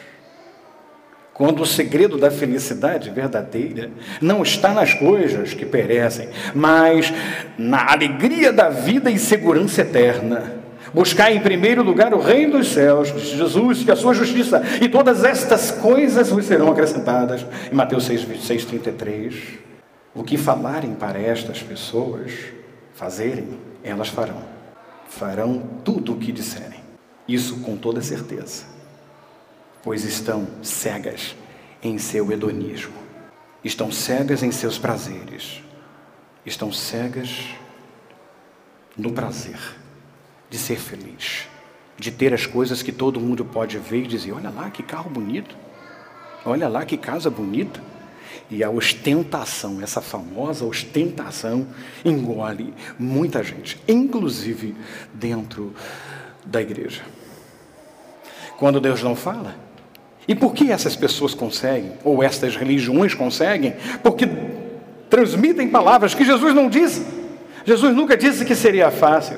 Quando 1.39 1.62
o 1.62 1.65
segredo 1.65 2.17
da 2.17 2.29
felicidade 2.29 3.10
verdadeira 3.12 3.89
não 4.19 4.43
está 4.43 4.74
nas 4.74 4.93
coisas 4.93 5.53
que 5.53 5.65
perecem, 5.65 6.27
mas 6.53 7.13
na 7.58 7.93
alegria 7.93 8.51
da 8.51 8.69
vida 8.69 9.10
e 9.10 9.17
segurança 9.17 9.79
eterna. 9.79 10.60
Buscar 10.93 11.31
em 11.31 11.39
primeiro 11.39 11.81
lugar 11.81 12.13
o 12.13 12.19
reino 12.19 12.58
dos 12.58 12.74
céus, 12.74 13.08
Jesus, 13.08 13.86
que 13.86 13.91
a 13.91 13.96
sua 13.96 14.13
justiça, 14.13 14.62
e 14.81 14.89
todas 14.89 15.24
estas 15.24 15.72
coisas 15.72 16.29
vos 16.29 16.43
serão 16.43 16.69
acrescentadas. 16.69 17.46
Em 17.72 17.75
Mateus 17.75 18.03
6, 18.03 18.24
26, 18.24 18.65
33. 18.65 19.36
O 20.13 20.25
que 20.25 20.36
falarem 20.36 20.93
para 20.93 21.22
estas 21.22 21.63
pessoas 21.63 22.34
fazerem, 22.93 23.48
elas 23.81 24.10
farão. 24.10 24.41
Farão 25.08 25.63
tudo 25.86 26.12
o 26.12 26.17
que 26.17 26.34
disserem. 26.34 26.81
Isso 27.25 27.62
com 27.62 27.77
toda 27.77 28.01
certeza 28.01 28.79
pois 29.84 30.04
estão 30.04 30.48
cegas 30.62 31.36
em 31.82 31.98
seu 31.98 32.32
hedonismo, 32.32 32.94
estão 33.64 33.92
cegas 33.92 34.44
em 34.44 34.52
seus 34.52 34.78
prazeres, 34.78 35.62
estão 36.46 36.72
cegas 36.72 37.48
no 38.98 39.12
prazer 39.12 39.60
de 40.50 40.58
ser 40.58 40.78
feliz, 40.78 41.48
de 41.98 42.12
ter 42.12 42.34
as 42.34 42.46
coisas 42.46 42.82
que 42.82 42.92
todo 42.92 43.20
mundo 43.20 43.46
pode 43.46 43.78
ver 43.78 44.04
e 44.04 44.08
dizer: 44.08 44.32
olha 44.34 44.50
lá 44.50 44.70
que 44.70 44.84
carro 44.84 45.10
bonito, 45.10 45.56
olha 46.46 46.68
lá 46.68 46.86
que 46.86 46.98
casa 46.98 47.30
bonita. 47.30 47.82
E 48.52 48.64
a 48.64 48.70
ostentação, 48.70 49.80
essa 49.82 50.02
famosa 50.02 50.66
ostentação, 50.66 51.68
engole 52.04 52.74
muita 52.98 53.44
gente, 53.44 53.80
inclusive 53.88 54.76
dentro 55.14 55.74
da 56.44 56.60
igreja. 56.60 57.04
Quando 58.58 58.82
Deus 58.82 59.04
não 59.04 59.16
fala, 59.16 59.56
e 60.30 60.36
por 60.36 60.54
que 60.54 60.72
essas 60.72 60.96
pessoas 60.96 61.34
conseguem, 61.34 61.94
ou 62.04 62.22
estas 62.22 62.56
religiões 62.56 63.16
conseguem? 63.16 63.74
Porque 64.04 64.30
transmitem 65.10 65.68
palavras 65.68 66.14
que 66.14 66.24
Jesus 66.24 66.54
não 66.54 66.70
disse. 66.70 67.04
Jesus 67.66 67.96
nunca 67.96 68.16
disse 68.16 68.46
que 68.46 68.54
seria 68.54 68.92
fácil. 68.92 69.38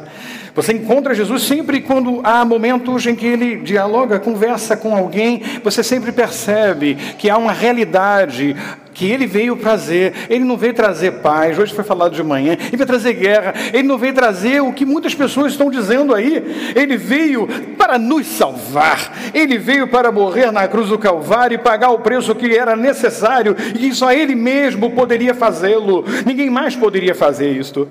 Você 0.53 0.73
encontra 0.73 1.13
Jesus 1.13 1.43
sempre 1.43 1.79
quando 1.79 2.19
há 2.23 2.43
momentos 2.43 3.05
em 3.07 3.15
que 3.15 3.25
ele 3.25 3.55
dialoga, 3.57 4.19
conversa 4.19 4.75
com 4.75 4.95
alguém, 4.95 5.41
você 5.63 5.81
sempre 5.81 6.11
percebe 6.11 6.95
que 7.17 7.29
há 7.29 7.37
uma 7.37 7.53
realidade 7.53 8.55
que 8.93 9.09
ele 9.09 9.25
veio 9.25 9.55
trazer. 9.55 10.13
Ele 10.29 10.43
não 10.43 10.57
veio 10.57 10.73
trazer 10.73 11.13
paz, 11.21 11.57
hoje 11.57 11.73
foi 11.73 11.83
falado 11.83 12.13
de 12.13 12.21
manhã, 12.21 12.53
ele 12.53 12.77
veio 12.77 12.85
trazer 12.85 13.13
guerra, 13.13 13.53
ele 13.73 13.83
não 13.83 13.97
veio 13.97 14.13
trazer 14.13 14.61
o 14.61 14.73
que 14.73 14.85
muitas 14.85 15.15
pessoas 15.15 15.53
estão 15.53 15.71
dizendo 15.71 16.13
aí. 16.13 16.43
Ele 16.75 16.97
veio 16.97 17.47
para 17.77 17.97
nos 17.97 18.27
salvar, 18.27 19.31
ele 19.33 19.57
veio 19.57 19.87
para 19.87 20.11
morrer 20.11 20.51
na 20.51 20.67
cruz 20.67 20.89
do 20.89 20.99
Calvário 20.99 21.55
e 21.55 21.57
pagar 21.57 21.91
o 21.91 21.99
preço 21.99 22.35
que 22.35 22.55
era 22.55 22.75
necessário 22.75 23.55
e 23.73 23.79
que 23.79 23.95
só 23.95 24.11
ele 24.11 24.35
mesmo 24.35 24.91
poderia 24.91 25.33
fazê-lo, 25.33 26.03
ninguém 26.25 26.49
mais 26.49 26.75
poderia 26.75 27.15
fazer 27.15 27.51
isto. 27.51 27.87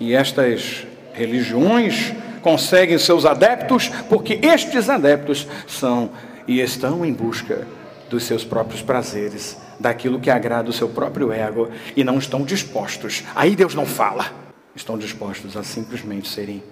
E 0.00 0.12
estas 0.12 0.84
religiões 1.14 2.12
conseguem 2.42 2.98
seus 2.98 3.24
adeptos, 3.24 3.88
porque 4.08 4.38
estes 4.42 4.90
adeptos 4.90 5.46
são 5.66 6.10
e 6.46 6.60
estão 6.60 7.04
em 7.04 7.12
busca 7.12 7.66
dos 8.10 8.24
seus 8.24 8.44
próprios 8.44 8.82
prazeres, 8.82 9.56
daquilo 9.80 10.20
que 10.20 10.30
agrada 10.30 10.68
o 10.68 10.72
seu 10.72 10.88
próprio 10.88 11.32
ego, 11.32 11.70
e 11.96 12.04
não 12.04 12.18
estão 12.18 12.42
dispostos. 12.42 13.24
Aí 13.34 13.56
Deus 13.56 13.74
não 13.74 13.86
fala. 13.86 14.30
Estão 14.76 14.98
dispostos 14.98 15.56
a 15.56 15.62
simplesmente 15.62 16.28
serem 16.28 16.62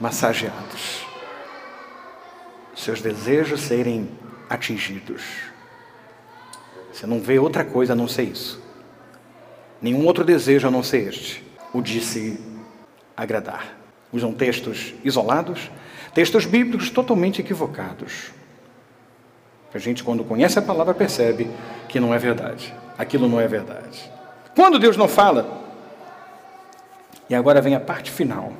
massageados, 0.00 1.06
seus 2.74 3.00
desejos 3.00 3.60
serem 3.60 4.08
atingidos. 4.48 5.22
Você 6.92 7.06
não 7.06 7.20
vê 7.20 7.38
outra 7.38 7.64
coisa 7.64 7.92
a 7.92 7.96
não 7.96 8.08
ser 8.08 8.24
isso. 8.24 8.60
Nenhum 9.80 10.06
outro 10.06 10.24
desejo 10.24 10.66
a 10.66 10.70
não 10.70 10.82
ser 10.82 11.08
este, 11.08 11.44
o 11.72 11.80
de 11.80 12.00
se 12.00 12.40
agradar. 13.22 13.76
Usam 14.12 14.32
textos 14.32 14.94
isolados, 15.04 15.70
textos 16.14 16.46
bíblicos 16.46 16.90
totalmente 16.90 17.40
equivocados. 17.40 18.32
A 19.72 19.78
gente, 19.78 20.02
quando 20.02 20.24
conhece 20.24 20.58
a 20.58 20.62
palavra, 20.62 20.94
percebe 20.94 21.48
que 21.88 22.00
não 22.00 22.12
é 22.14 22.18
verdade. 22.18 22.74
Aquilo 22.98 23.28
não 23.28 23.40
é 23.40 23.46
verdade. 23.46 24.10
Quando 24.54 24.78
Deus 24.78 24.96
não 24.96 25.06
fala, 25.06 25.58
E 27.28 27.34
agora 27.34 27.60
vem 27.62 27.76
a 27.76 27.80
parte 27.80 28.10
final, 28.10 28.52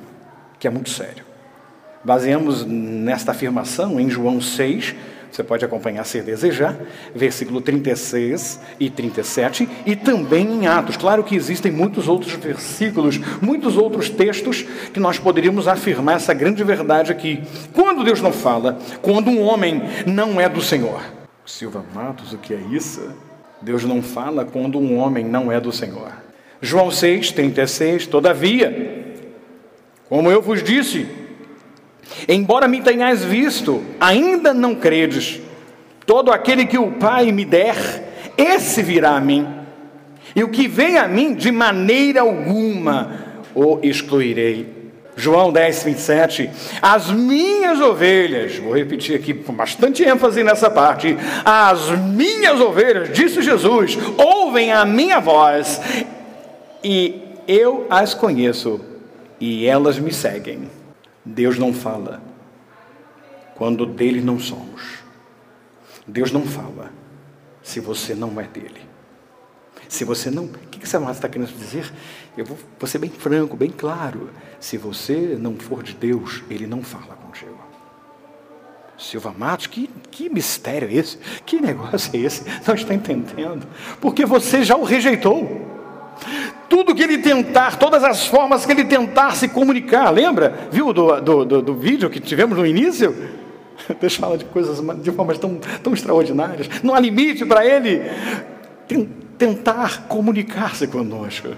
que 0.57 0.65
é 0.65 0.69
muito 0.69 0.89
sério. 0.89 1.25
Baseamos 2.05 2.65
nesta 2.65 3.31
afirmação 3.31 3.99
em 3.99 4.09
João 4.09 4.39
6, 4.39 4.95
você 5.31 5.43
pode 5.43 5.63
acompanhar 5.63 6.03
se 6.05 6.21
desejar, 6.21 6.77
versículo 7.15 7.61
36 7.61 8.59
e 8.79 8.89
37, 8.89 9.67
e 9.85 9.95
também 9.95 10.45
em 10.45 10.67
Atos. 10.67 10.97
Claro 10.97 11.23
que 11.23 11.35
existem 11.35 11.71
muitos 11.71 12.09
outros 12.09 12.33
versículos, 12.33 13.17
muitos 13.41 13.77
outros 13.77 14.09
textos 14.09 14.65
que 14.93 14.99
nós 14.99 15.17
poderíamos 15.17 15.67
afirmar 15.67 16.17
essa 16.17 16.33
grande 16.33 16.63
verdade 16.63 17.11
aqui. 17.11 17.41
Quando 17.73 18.03
Deus 18.03 18.21
não 18.21 18.33
fala, 18.33 18.77
quando 19.01 19.29
um 19.29 19.41
homem 19.41 19.81
não 20.05 20.39
é 20.39 20.49
do 20.49 20.61
Senhor. 20.61 21.01
Silva 21.45 21.83
Matos, 21.93 22.33
o 22.33 22.37
que 22.37 22.53
é 22.53 22.59
isso? 22.71 23.09
Deus 23.61 23.83
não 23.83 24.01
fala 24.01 24.43
quando 24.43 24.79
um 24.79 24.97
homem 24.97 25.23
não 25.23 25.51
é 25.51 25.59
do 25.59 25.71
Senhor. 25.71 26.11
João 26.61 26.91
6, 26.91 27.31
36, 27.31 28.05
todavia, 28.07 29.15
como 30.09 30.29
eu 30.29 30.41
vos 30.41 30.61
disse, 30.61 31.07
embora 32.27 32.67
me 32.67 32.81
tenhais 32.81 33.23
visto, 33.23 33.83
ainda 33.99 34.53
não 34.53 34.75
credes. 34.75 35.39
Todo 36.05 36.31
aquele 36.31 36.65
que 36.65 36.77
o 36.77 36.91
Pai 36.93 37.31
me 37.31 37.45
der, 37.45 38.33
esse 38.37 38.81
virá 38.81 39.15
a 39.15 39.21
mim. 39.21 39.47
E 40.35 40.43
o 40.43 40.49
que 40.49 40.67
vem 40.67 40.97
a 40.97 41.07
mim, 41.07 41.33
de 41.33 41.51
maneira 41.51 42.21
alguma 42.21 43.21
o 43.53 43.79
excluirei. 43.83 44.81
João 45.15 45.51
10, 45.51 45.83
27. 45.83 46.49
As 46.81 47.11
minhas 47.11 47.79
ovelhas, 47.81 48.57
vou 48.57 48.73
repetir 48.73 49.15
aqui 49.15 49.33
com 49.33 49.53
bastante 49.53 50.03
ênfase 50.03 50.43
nessa 50.43 50.69
parte. 50.69 51.17
As 51.43 51.89
minhas 51.89 52.59
ovelhas, 52.59 53.11
disse 53.11 53.41
Jesus, 53.41 53.97
ouvem 54.17 54.71
a 54.71 54.85
minha 54.85 55.19
voz, 55.19 55.81
e 56.83 57.21
eu 57.47 57.85
as 57.89 58.13
conheço, 58.13 58.79
e 59.39 59.65
elas 59.65 59.99
me 59.99 60.13
seguem. 60.13 60.80
Deus 61.23 61.57
não 61.57 61.73
fala 61.73 62.21
quando 63.55 63.85
dele 63.85 64.21
não 64.21 64.39
somos. 64.39 64.99
Deus 66.07 66.31
não 66.31 66.45
fala 66.45 66.91
se 67.61 67.79
você 67.79 68.15
não 68.15 68.39
é 68.39 68.47
dele. 68.47 68.81
Se 69.87 70.03
você 70.03 70.31
não. 70.31 70.45
O 70.45 70.49
que 70.49 70.87
você 70.87 70.97
está 70.97 71.29
querendo 71.29 71.51
dizer? 71.55 71.91
Eu 72.35 72.45
vou, 72.45 72.57
vou 72.79 72.87
ser 72.87 72.97
bem 72.97 73.09
franco, 73.09 73.55
bem 73.55 73.69
claro. 73.69 74.29
Se 74.59 74.77
você 74.77 75.37
não 75.39 75.55
for 75.57 75.83
de 75.83 75.93
Deus, 75.93 76.43
ele 76.49 76.65
não 76.65 76.81
fala 76.81 77.15
contigo. 77.15 77.59
Silva 78.97 79.33
Matos, 79.35 79.67
que, 79.67 79.89
que 80.09 80.29
mistério 80.29 80.87
é 80.87 80.93
esse? 80.93 81.17
Que 81.45 81.59
negócio 81.59 82.15
é 82.15 82.19
esse? 82.19 82.43
Não 82.65 82.75
está 82.75 82.93
entendendo? 82.93 83.67
Porque 83.99 84.25
você 84.25 84.63
já 84.63 84.77
o 84.77 84.83
rejeitou. 84.83 85.70
Tudo 86.71 86.95
que 86.95 87.03
ele 87.03 87.17
tentar, 87.17 87.77
todas 87.77 88.01
as 88.01 88.25
formas 88.25 88.65
que 88.65 88.71
ele 88.71 88.85
tentar 88.85 89.35
se 89.35 89.49
comunicar, 89.49 90.09
lembra? 90.09 90.69
Viu 90.71 90.93
do, 90.93 91.19
do, 91.19 91.43
do, 91.43 91.61
do 91.61 91.75
vídeo 91.75 92.09
que 92.09 92.17
tivemos 92.17 92.57
no 92.57 92.65
início? 92.65 93.13
Deixa 93.99 94.15
eu 94.15 94.21
falar 94.21 94.37
de 94.37 94.45
coisas 94.45 94.81
de 95.03 95.11
formas 95.11 95.37
tão, 95.37 95.59
tão 95.83 95.93
extraordinárias. 95.93 96.69
Não 96.81 96.95
há 96.95 96.99
limite 97.01 97.45
para 97.45 97.65
ele 97.65 98.09
tentar 99.37 100.07
comunicar-se 100.07 100.87
conosco. 100.87 101.49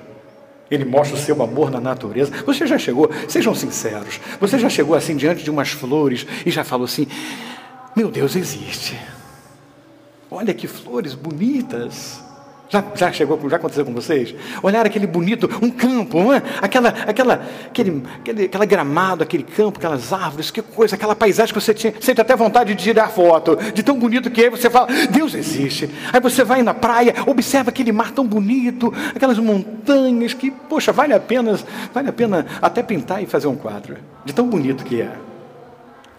Ele 0.72 0.84
mostra 0.84 1.16
o 1.16 1.20
seu 1.20 1.40
amor 1.44 1.70
na 1.70 1.80
natureza. 1.80 2.32
Você 2.44 2.66
já 2.66 2.80
chegou, 2.80 3.08
sejam 3.28 3.54
sinceros, 3.54 4.20
você 4.40 4.58
já 4.58 4.68
chegou 4.68 4.96
assim 4.96 5.16
diante 5.16 5.44
de 5.44 5.52
umas 5.52 5.70
flores 5.70 6.26
e 6.44 6.50
já 6.50 6.64
falou 6.64 6.86
assim: 6.86 7.06
Meu 7.96 8.10
Deus 8.10 8.36
existe. 8.36 8.98
Olha 10.32 10.56
que 10.56 10.66
flores 10.66 11.14
bonitas. 11.14 12.23
Já, 12.74 12.84
já 12.96 13.12
chegou, 13.12 13.40
já 13.48 13.58
aconteceu 13.58 13.86
com 13.86 13.94
vocês? 13.94 14.34
Olhar 14.64 14.84
aquele 14.84 15.06
bonito, 15.06 15.48
um 15.62 15.70
campo, 15.70 16.24
não 16.24 16.34
é? 16.34 16.42
aquela, 16.60 16.90
aquela, 16.90 17.48
aquele, 17.68 18.02
aquele, 18.20 18.46
aquela 18.46 18.66
gramado, 18.66 19.22
aquele 19.22 19.44
campo, 19.44 19.78
aquelas 19.78 20.12
árvores, 20.12 20.50
que 20.50 20.60
coisa, 20.60 20.96
aquela 20.96 21.16
paisagem 21.16 21.54
que 21.54 21.62
você 21.62 21.72
tinha, 21.72 21.94
sente 22.02 22.20
até 22.20 22.36
vontade 22.36 22.74
de 22.74 22.84
tirar 22.84 23.10
foto, 23.10 23.56
de 23.76 23.84
tão 23.84 24.00
bonito 24.00 24.32
que 24.32 24.46
é, 24.46 24.50
você 24.50 24.72
fala, 24.72 24.88
Deus 25.12 25.36
existe. 25.36 25.88
Aí 26.12 26.20
você 26.20 26.44
vai 26.44 26.64
na 26.64 26.74
praia, 26.74 27.14
observa 27.28 27.70
aquele 27.70 27.92
mar 27.92 28.10
tão 28.10 28.26
bonito, 28.26 28.92
aquelas 29.16 29.38
montanhas 29.38 30.34
que, 30.34 30.50
poxa, 30.50 30.92
vale 30.92 31.14
a 31.14 31.20
pena, 31.20 31.60
vale 31.94 32.10
a 32.10 32.14
pena 32.14 32.48
até 32.60 32.82
pintar 32.82 33.22
e 33.22 33.28
fazer 33.28 33.46
um 33.46 33.56
quadro, 33.56 33.98
de 34.26 34.34
tão 34.34 34.48
bonito 34.48 34.84
que 34.84 35.00
é. 35.00 35.12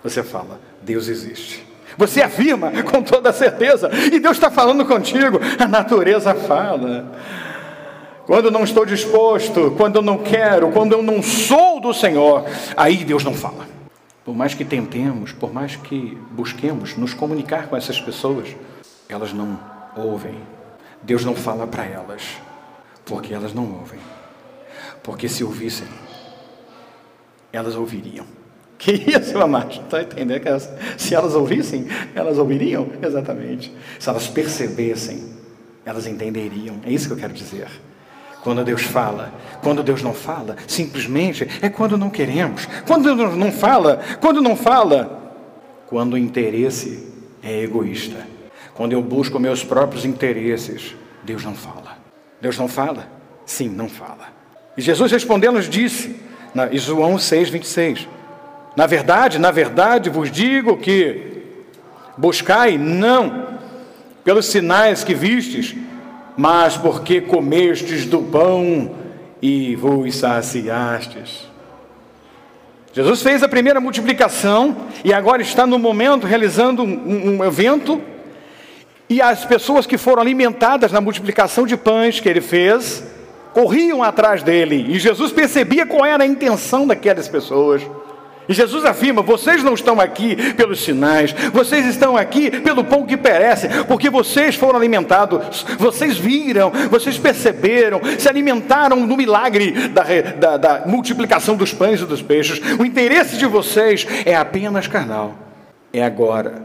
Você 0.04 0.22
fala, 0.22 0.60
Deus 0.80 1.08
existe. 1.08 1.73
Você 1.96 2.22
afirma 2.22 2.70
com 2.82 3.02
toda 3.02 3.32
certeza, 3.32 3.90
e 4.12 4.18
Deus 4.18 4.36
está 4.36 4.50
falando 4.50 4.84
contigo, 4.84 5.40
a 5.58 5.68
natureza 5.68 6.34
fala. 6.34 7.12
Quando 8.26 8.46
eu 8.46 8.50
não 8.50 8.64
estou 8.64 8.86
disposto, 8.86 9.74
quando 9.76 9.96
eu 9.96 10.02
não 10.02 10.18
quero, 10.18 10.70
quando 10.72 10.92
eu 10.92 11.02
não 11.02 11.22
sou 11.22 11.80
do 11.80 11.92
Senhor, 11.92 12.44
aí 12.76 13.04
Deus 13.04 13.22
não 13.22 13.34
fala. 13.34 13.66
Por 14.24 14.34
mais 14.34 14.54
que 14.54 14.64
tentemos, 14.64 15.32
por 15.32 15.52
mais 15.52 15.76
que 15.76 16.18
busquemos 16.30 16.96
nos 16.96 17.12
comunicar 17.12 17.66
com 17.66 17.76
essas 17.76 18.00
pessoas, 18.00 18.56
elas 19.08 19.34
não 19.34 19.60
ouvem. 19.94 20.38
Deus 21.02 21.24
não 21.24 21.36
fala 21.36 21.66
para 21.66 21.84
elas, 21.84 22.22
porque 23.04 23.34
elas 23.34 23.52
não 23.52 23.70
ouvem. 23.74 24.00
Porque 25.02 25.28
se 25.28 25.44
ouvissem, 25.44 25.86
elas 27.52 27.76
ouviriam. 27.76 28.24
Que 28.84 28.92
isso, 28.92 29.38
amado? 29.38 29.80
Está 29.80 30.02
entendendo? 30.02 30.40
Que 30.40 30.48
elas, 30.48 30.70
se 30.98 31.14
elas 31.14 31.34
ouvissem, 31.34 31.86
elas 32.14 32.36
ouviriam? 32.36 32.86
Exatamente. 33.02 33.72
Se 33.98 34.10
elas 34.10 34.28
percebessem, 34.28 35.24
elas 35.86 36.06
entenderiam. 36.06 36.76
É 36.84 36.92
isso 36.92 37.06
que 37.06 37.14
eu 37.14 37.16
quero 37.16 37.32
dizer. 37.32 37.66
Quando 38.42 38.62
Deus 38.62 38.82
fala, 38.82 39.32
quando 39.62 39.82
Deus 39.82 40.02
não 40.02 40.12
fala, 40.12 40.56
simplesmente 40.66 41.48
é 41.62 41.70
quando 41.70 41.96
não 41.96 42.10
queremos. 42.10 42.68
Quando 42.86 43.16
Deus 43.16 43.34
não 43.34 43.50
fala, 43.50 44.02
quando 44.20 44.42
não 44.42 44.54
fala, 44.54 45.34
quando 45.86 46.12
o 46.12 46.18
interesse 46.18 47.08
é 47.42 47.62
egoísta. 47.62 48.26
Quando 48.74 48.92
eu 48.92 49.00
busco 49.00 49.40
meus 49.40 49.64
próprios 49.64 50.04
interesses, 50.04 50.94
Deus 51.22 51.42
não 51.42 51.54
fala. 51.54 51.96
Deus 52.38 52.58
não 52.58 52.68
fala? 52.68 53.08
Sim, 53.46 53.70
não 53.70 53.88
fala. 53.88 54.28
E 54.76 54.82
Jesus 54.82 55.10
respondendo 55.10 55.54
nos 55.54 55.70
disse, 55.70 56.16
na 56.54 56.70
João 56.70 57.18
6, 57.18 57.48
26, 57.48 58.08
na 58.76 58.86
verdade, 58.86 59.38
na 59.38 59.50
verdade 59.50 60.10
vos 60.10 60.30
digo 60.30 60.76
que 60.76 61.42
buscai 62.16 62.76
não 62.78 63.58
pelos 64.24 64.46
sinais 64.46 65.04
que 65.04 65.14
vistes, 65.14 65.74
mas 66.36 66.76
porque 66.76 67.20
comestes 67.20 68.06
do 68.06 68.20
pão 68.22 68.90
e 69.40 69.76
vos 69.76 70.16
saciastes. 70.16 71.46
Jesus 72.92 73.22
fez 73.22 73.42
a 73.42 73.48
primeira 73.48 73.80
multiplicação 73.80 74.76
e 75.04 75.12
agora 75.12 75.42
está 75.42 75.66
no 75.66 75.78
momento 75.78 76.26
realizando 76.26 76.82
um, 76.82 77.38
um 77.38 77.44
evento. 77.44 78.00
E 79.10 79.20
as 79.20 79.44
pessoas 79.44 79.84
que 79.84 79.98
foram 79.98 80.22
alimentadas 80.22 80.92
na 80.92 81.00
multiplicação 81.00 81.66
de 81.66 81.76
pães 81.76 82.20
que 82.20 82.28
ele 82.28 82.40
fez, 82.40 83.04
corriam 83.52 84.02
atrás 84.02 84.42
dele. 84.42 84.86
E 84.88 84.98
Jesus 84.98 85.32
percebia 85.32 85.84
qual 85.84 86.06
era 86.06 86.22
a 86.22 86.26
intenção 86.26 86.86
daquelas 86.86 87.28
pessoas. 87.28 87.82
E 88.48 88.54
Jesus 88.54 88.84
afirma: 88.84 89.22
vocês 89.22 89.62
não 89.62 89.74
estão 89.74 90.00
aqui 90.00 90.54
pelos 90.54 90.80
sinais, 90.80 91.34
vocês 91.52 91.86
estão 91.86 92.16
aqui 92.16 92.50
pelo 92.60 92.84
pão 92.84 93.06
que 93.06 93.16
perece, 93.16 93.68
porque 93.84 94.10
vocês 94.10 94.54
foram 94.54 94.78
alimentados, 94.78 95.64
vocês 95.78 96.16
viram, 96.16 96.70
vocês 96.90 97.18
perceberam, 97.18 98.00
se 98.18 98.28
alimentaram 98.28 99.06
no 99.06 99.16
milagre 99.16 99.88
da, 99.88 100.04
da, 100.38 100.56
da 100.56 100.86
multiplicação 100.86 101.56
dos 101.56 101.72
pães 101.72 102.00
e 102.00 102.06
dos 102.06 102.22
peixes. 102.22 102.60
O 102.78 102.84
interesse 102.84 103.36
de 103.36 103.46
vocês 103.46 104.06
é 104.24 104.34
apenas 104.34 104.86
carnal, 104.86 105.34
é 105.92 106.04
agora, 106.04 106.62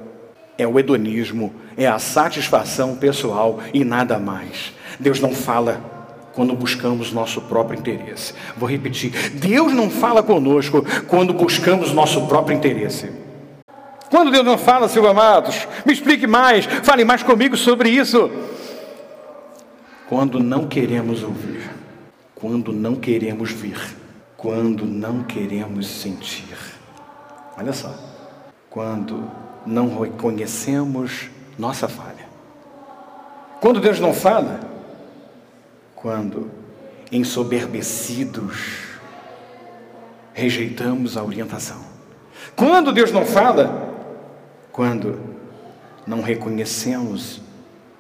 é 0.57 0.67
o 0.67 0.77
hedonismo, 0.77 1.53
é 1.77 1.87
a 1.87 1.99
satisfação 1.99 2.95
pessoal 2.95 3.59
e 3.73 3.85
nada 3.85 4.19
mais. 4.19 4.73
Deus 4.99 5.21
não 5.21 5.33
fala 5.33 5.98
quando 6.33 6.53
buscamos 6.55 7.11
nosso 7.11 7.41
próprio 7.41 7.79
interesse. 7.79 8.33
Vou 8.55 8.69
repetir: 8.69 9.11
Deus 9.31 9.73
não 9.73 9.89
fala 9.89 10.23
conosco 10.23 10.85
quando 11.07 11.33
buscamos 11.33 11.93
nosso 11.93 12.27
próprio 12.27 12.57
interesse. 12.57 13.11
Quando 14.09 14.31
Deus 14.31 14.45
não 14.45 14.57
fala, 14.57 14.89
Silvio 14.89 15.11
Amados, 15.11 15.67
me 15.85 15.93
explique 15.93 16.25
mais, 16.25 16.65
fale 16.65 17.05
mais 17.05 17.21
comigo 17.21 17.55
sobre 17.55 17.89
isso. 17.89 18.29
Quando 20.07 20.39
não 20.39 20.67
queremos 20.67 21.21
ouvir, 21.21 21.69
quando 22.33 22.73
não 22.73 22.95
queremos 22.95 23.51
vir, 23.51 23.77
quando 24.35 24.85
não 24.85 25.23
queremos 25.23 25.87
sentir. 25.87 26.57
Olha 27.55 27.73
só, 27.73 27.93
quando 28.69 29.29
não 29.65 29.99
reconhecemos 29.99 31.29
nossa 31.57 31.87
falha. 31.87 32.27
Quando 33.61 33.79
Deus 33.79 33.99
não 33.99 34.13
fala, 34.13 34.61
quando, 36.01 36.49
ensoberbecidos, 37.12 38.57
rejeitamos 40.33 41.17
a 41.17 41.23
orientação. 41.23 41.83
Quando 42.55 42.91
Deus 42.91 43.12
não 43.12 43.25
fala, 43.25 43.88
quando 44.71 45.19
não 46.07 46.21
reconhecemos 46.21 47.41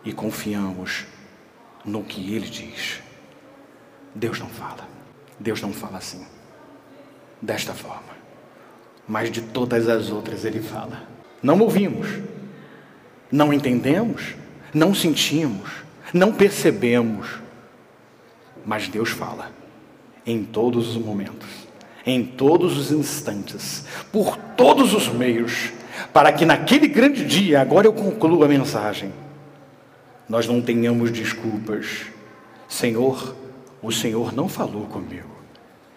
e 0.03 0.13
confiamos 0.13 1.05
no 1.85 2.03
que 2.03 2.33
Ele 2.33 2.47
diz. 2.47 3.01
Deus 4.15 4.39
não 4.39 4.47
fala. 4.47 4.87
Deus 5.39 5.61
não 5.61 5.71
fala 5.71 5.97
assim, 5.97 6.25
desta 7.41 7.73
forma, 7.73 8.17
mas 9.07 9.31
de 9.31 9.41
todas 9.41 9.87
as 9.87 10.09
outras 10.09 10.43
Ele 10.43 10.61
fala. 10.61 11.03
Não 11.41 11.57
ouvimos, 11.59 12.07
não 13.31 13.53
entendemos, 13.53 14.35
não 14.73 14.93
sentimos, 14.93 15.69
não 16.13 16.33
percebemos, 16.33 17.39
mas 18.69 18.87
Deus 18.87 19.09
fala 19.09 19.51
em 20.23 20.43
todos 20.43 20.95
os 20.95 21.03
momentos, 21.03 21.49
em 22.05 22.23
todos 22.23 22.77
os 22.77 22.91
instantes, 22.91 23.83
por 24.11 24.37
todos 24.37 24.93
os 24.93 25.07
meios, 25.07 25.71
para 26.13 26.31
que 26.31 26.45
naquele 26.45 26.87
grande 26.87 27.25
dia, 27.25 27.61
agora 27.61 27.87
eu 27.87 27.93
concluo 27.93 28.43
a 28.43 28.47
mensagem, 28.47 29.11
nós 30.29 30.45
não 30.45 30.61
tenhamos 30.61 31.11
desculpas. 31.11 32.05
Senhor, 32.67 33.35
o 33.81 33.91
Senhor 33.91 34.31
não 34.35 34.47
falou 34.47 34.83
comigo. 34.83 35.35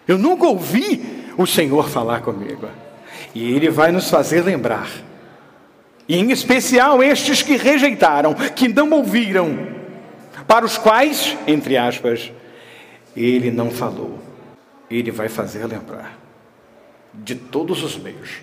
Eu 0.07 0.17
nunca 0.17 0.47
ouvi 0.47 1.29
o 1.37 1.45
Senhor 1.45 1.87
falar 1.87 2.21
comigo. 2.21 2.67
E 3.35 3.53
Ele 3.53 3.69
vai 3.69 3.91
nos 3.91 4.09
fazer 4.09 4.41
lembrar. 4.41 4.89
E 6.09 6.17
em 6.17 6.31
especial 6.31 7.03
estes 7.03 7.43
que 7.43 7.55
rejeitaram, 7.55 8.33
que 8.33 8.67
não 8.67 8.89
ouviram, 8.89 9.59
para 10.47 10.65
os 10.65 10.75
quais, 10.75 11.37
entre 11.45 11.77
aspas, 11.77 12.31
Ele 13.15 13.51
não 13.51 13.69
falou. 13.71 14.19
Ele 14.89 15.11
vai 15.11 15.29
fazer 15.29 15.65
lembrar 15.65 16.19
de 17.13 17.35
todos 17.35 17.83
os 17.83 17.97
meios, 17.97 18.37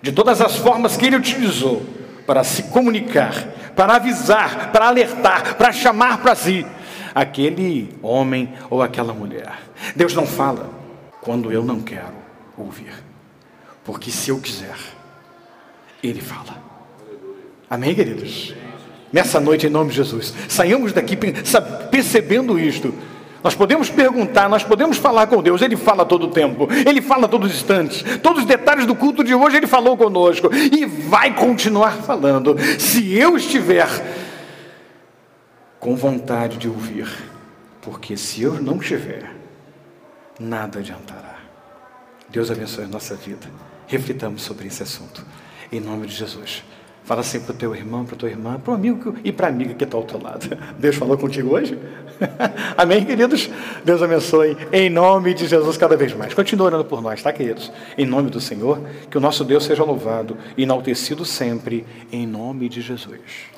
de 0.00 0.12
todas 0.12 0.40
as 0.40 0.56
formas 0.56 0.96
que 0.96 1.06
Ele 1.06 1.16
utilizou 1.16 1.82
para 2.26 2.44
se 2.44 2.64
comunicar, 2.64 3.32
para 3.74 3.96
avisar, 3.96 4.72
para 4.72 4.88
alertar, 4.88 5.56
para 5.56 5.72
chamar 5.72 6.18
para 6.18 6.34
si 6.34 6.66
aquele 7.14 7.94
homem 8.02 8.52
ou 8.70 8.82
aquela 8.82 9.12
mulher. 9.12 9.58
Deus 9.94 10.14
não 10.14 10.26
fala 10.26 10.70
quando 11.20 11.52
eu 11.52 11.64
não 11.64 11.80
quero 11.80 12.14
ouvir, 12.56 12.92
porque 13.84 14.10
se 14.10 14.30
eu 14.30 14.40
quiser, 14.40 14.76
Ele 16.02 16.20
fala. 16.20 16.62
Amém, 17.68 17.94
queridos? 17.94 18.54
Nessa 19.12 19.40
noite, 19.40 19.66
em 19.66 19.70
nome 19.70 19.90
de 19.90 19.96
Jesus, 19.96 20.34
saiamos 20.48 20.92
daqui 20.92 21.16
percebendo 21.90 22.58
isto. 22.58 22.94
Nós 23.42 23.54
podemos 23.54 23.88
perguntar, 23.88 24.48
nós 24.48 24.64
podemos 24.64 24.96
falar 24.96 25.26
com 25.28 25.42
Deus, 25.42 25.62
Ele 25.62 25.76
fala 25.76 26.04
todo 26.04 26.26
o 26.26 26.30
tempo, 26.30 26.68
Ele 26.70 27.00
fala 27.00 27.28
todos 27.28 27.50
os 27.50 27.56
instantes, 27.56 28.04
todos 28.20 28.42
os 28.42 28.48
detalhes 28.48 28.84
do 28.86 28.94
culto 28.94 29.22
de 29.22 29.34
hoje 29.34 29.56
Ele 29.56 29.66
falou 29.66 29.96
conosco 29.96 30.50
e 30.52 30.84
vai 30.84 31.34
continuar 31.34 31.92
falando, 31.92 32.56
se 32.78 33.14
eu 33.16 33.36
estiver 33.36 33.88
com 35.78 35.94
vontade 35.94 36.56
de 36.56 36.68
ouvir, 36.68 37.08
porque 37.80 38.16
se 38.16 38.42
eu 38.42 38.54
não 38.60 38.78
estiver, 38.78 39.32
nada 40.38 40.80
adiantará. 40.80 41.36
Deus 42.28 42.50
abençoe 42.50 42.84
a 42.84 42.88
nossa 42.88 43.14
vida. 43.14 43.48
Reflitamos 43.86 44.42
sobre 44.42 44.66
esse 44.66 44.82
assunto, 44.82 45.24
em 45.72 45.80
nome 45.80 46.06
de 46.06 46.14
Jesus. 46.14 46.62
Fala 47.08 47.22
assim 47.22 47.40
para 47.40 47.54
o 47.54 47.56
teu 47.56 47.74
irmão, 47.74 48.04
para 48.04 48.16
a 48.16 48.18
tua 48.18 48.28
irmã, 48.28 48.60
para 48.60 48.70
o 48.70 48.74
amigo 48.74 49.14
e 49.24 49.32
para 49.32 49.46
a 49.46 49.48
amiga 49.48 49.72
que 49.72 49.82
está 49.82 49.96
ao 49.96 50.02
teu 50.02 50.20
lado. 50.20 50.46
Deus 50.78 50.94
falou 50.94 51.16
contigo 51.16 51.54
hoje? 51.54 51.78
Amém, 52.76 53.02
queridos? 53.02 53.48
Deus 53.82 54.02
abençoe 54.02 54.54
em 54.70 54.90
nome 54.90 55.32
de 55.32 55.46
Jesus 55.46 55.78
cada 55.78 55.96
vez 55.96 56.12
mais. 56.12 56.34
Continua 56.34 56.66
orando 56.66 56.84
por 56.84 57.00
nós, 57.00 57.22
tá, 57.22 57.32
queridos? 57.32 57.72
Em 57.96 58.04
nome 58.04 58.28
do 58.28 58.42
Senhor, 58.42 58.78
que 59.10 59.16
o 59.16 59.22
nosso 59.22 59.42
Deus 59.42 59.64
seja 59.64 59.82
louvado 59.84 60.36
e 60.54 60.64
enaltecido 60.64 61.24
sempre, 61.24 61.86
em 62.12 62.26
nome 62.26 62.68
de 62.68 62.82
Jesus. 62.82 63.57